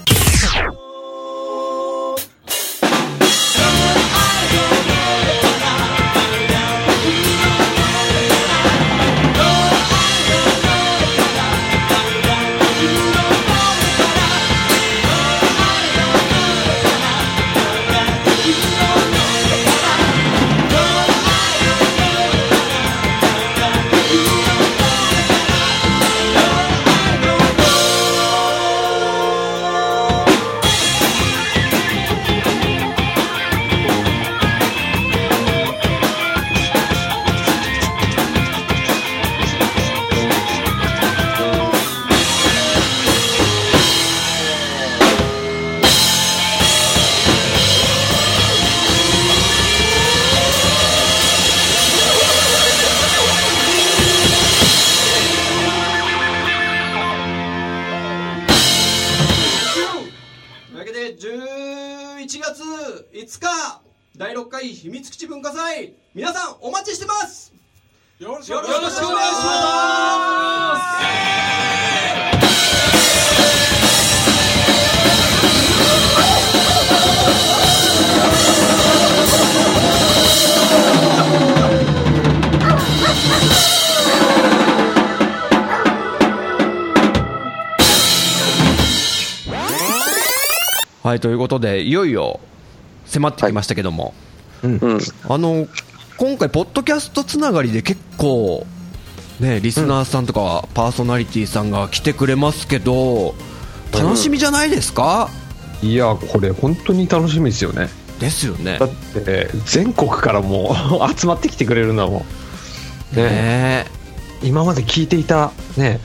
[64.64, 65.94] 第6回秘密基地文化祭。
[66.16, 67.54] 皆さんお待ちしてます。
[68.20, 69.04] よろしくお願いします。
[91.04, 92.40] はいということでいよいよ
[93.06, 94.14] 迫ってきましたけども、
[94.64, 95.00] うん。
[95.30, 95.68] あの
[96.18, 98.66] 今回、ポッドキャストつながりで結構、
[99.40, 103.36] ね、リスナーさんとかパーソナリティさんが来てくれますけど、
[103.92, 105.30] 楽しみじゃないですか、
[105.82, 107.90] いやこれ本当に楽しみですよね。
[108.20, 108.78] ですよね。
[108.80, 108.86] だ。
[108.86, 112.26] って全国からもう 集まってきてくれるんだも
[113.14, 113.24] んね。
[113.24, 113.86] ね。
[114.44, 116.00] 今まで聞いていたね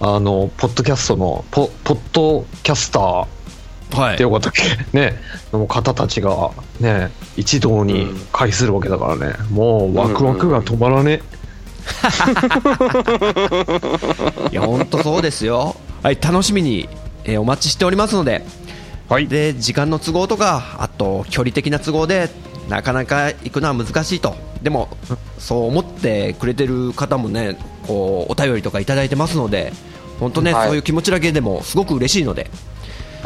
[0.00, 3.26] あのポッドキャストのポポッドキャスター
[3.92, 4.14] はい。
[4.14, 4.62] ってよかったっけ
[4.92, 5.18] ね
[5.52, 9.34] の方たちがね一堂に会するわけだからね。
[9.50, 11.22] もうワクワクが止まらね
[14.50, 15.76] いや本当そうですよ。
[16.02, 16.88] はい楽しみに、
[17.24, 18.44] えーお待ちしておりますので。
[19.08, 19.28] はい。
[19.28, 22.28] で時間の都合とかあと距離的な都合で
[22.68, 24.34] なかなか行くのは難しいと。
[24.62, 24.88] でも
[25.38, 27.56] そう思ってくれてる方もね
[27.86, 29.72] こうお便りとかいただいてますので
[30.18, 30.66] 本当ね、はい。
[30.66, 32.50] そういう気持ちだけでもすごく嬉しいので、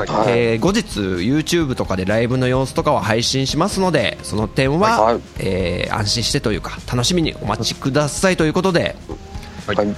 [0.01, 0.09] はい。
[0.09, 8.97] はいえー後日 YouTube とかでライブの様子とかは配信しますのでその点は、はいえー安心してというか楽しみにお待ちくださいということで。
[9.67, 9.77] はい。
[9.77, 9.95] はい。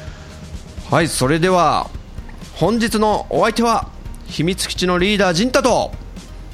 [0.90, 1.88] はいそれでは
[2.54, 3.88] 本日のお相手は
[4.26, 5.92] 秘密基地のリーダー陣太と。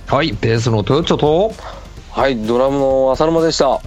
[0.07, 0.33] はい。
[0.33, 1.53] ベースのトヨッチョと、
[2.11, 3.69] はいドラムの浅沼でした。
[3.69, 3.81] は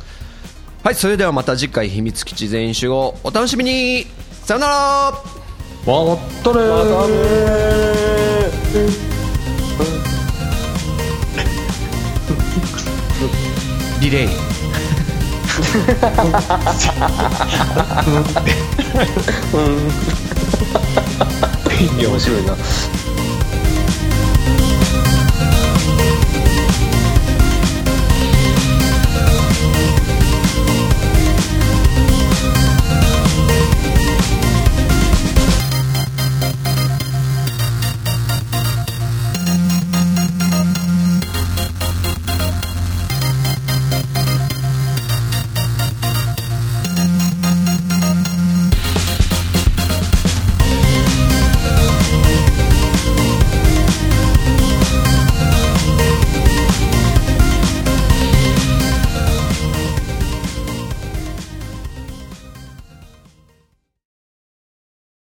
[0.92, 4.06] いそれではまた次回秘密基地全員集合お楽しみに。
[4.44, 5.12] さよなら。
[5.86, 6.60] まったね
[14.12, 14.30] レー
[22.10, 22.58] 面白いな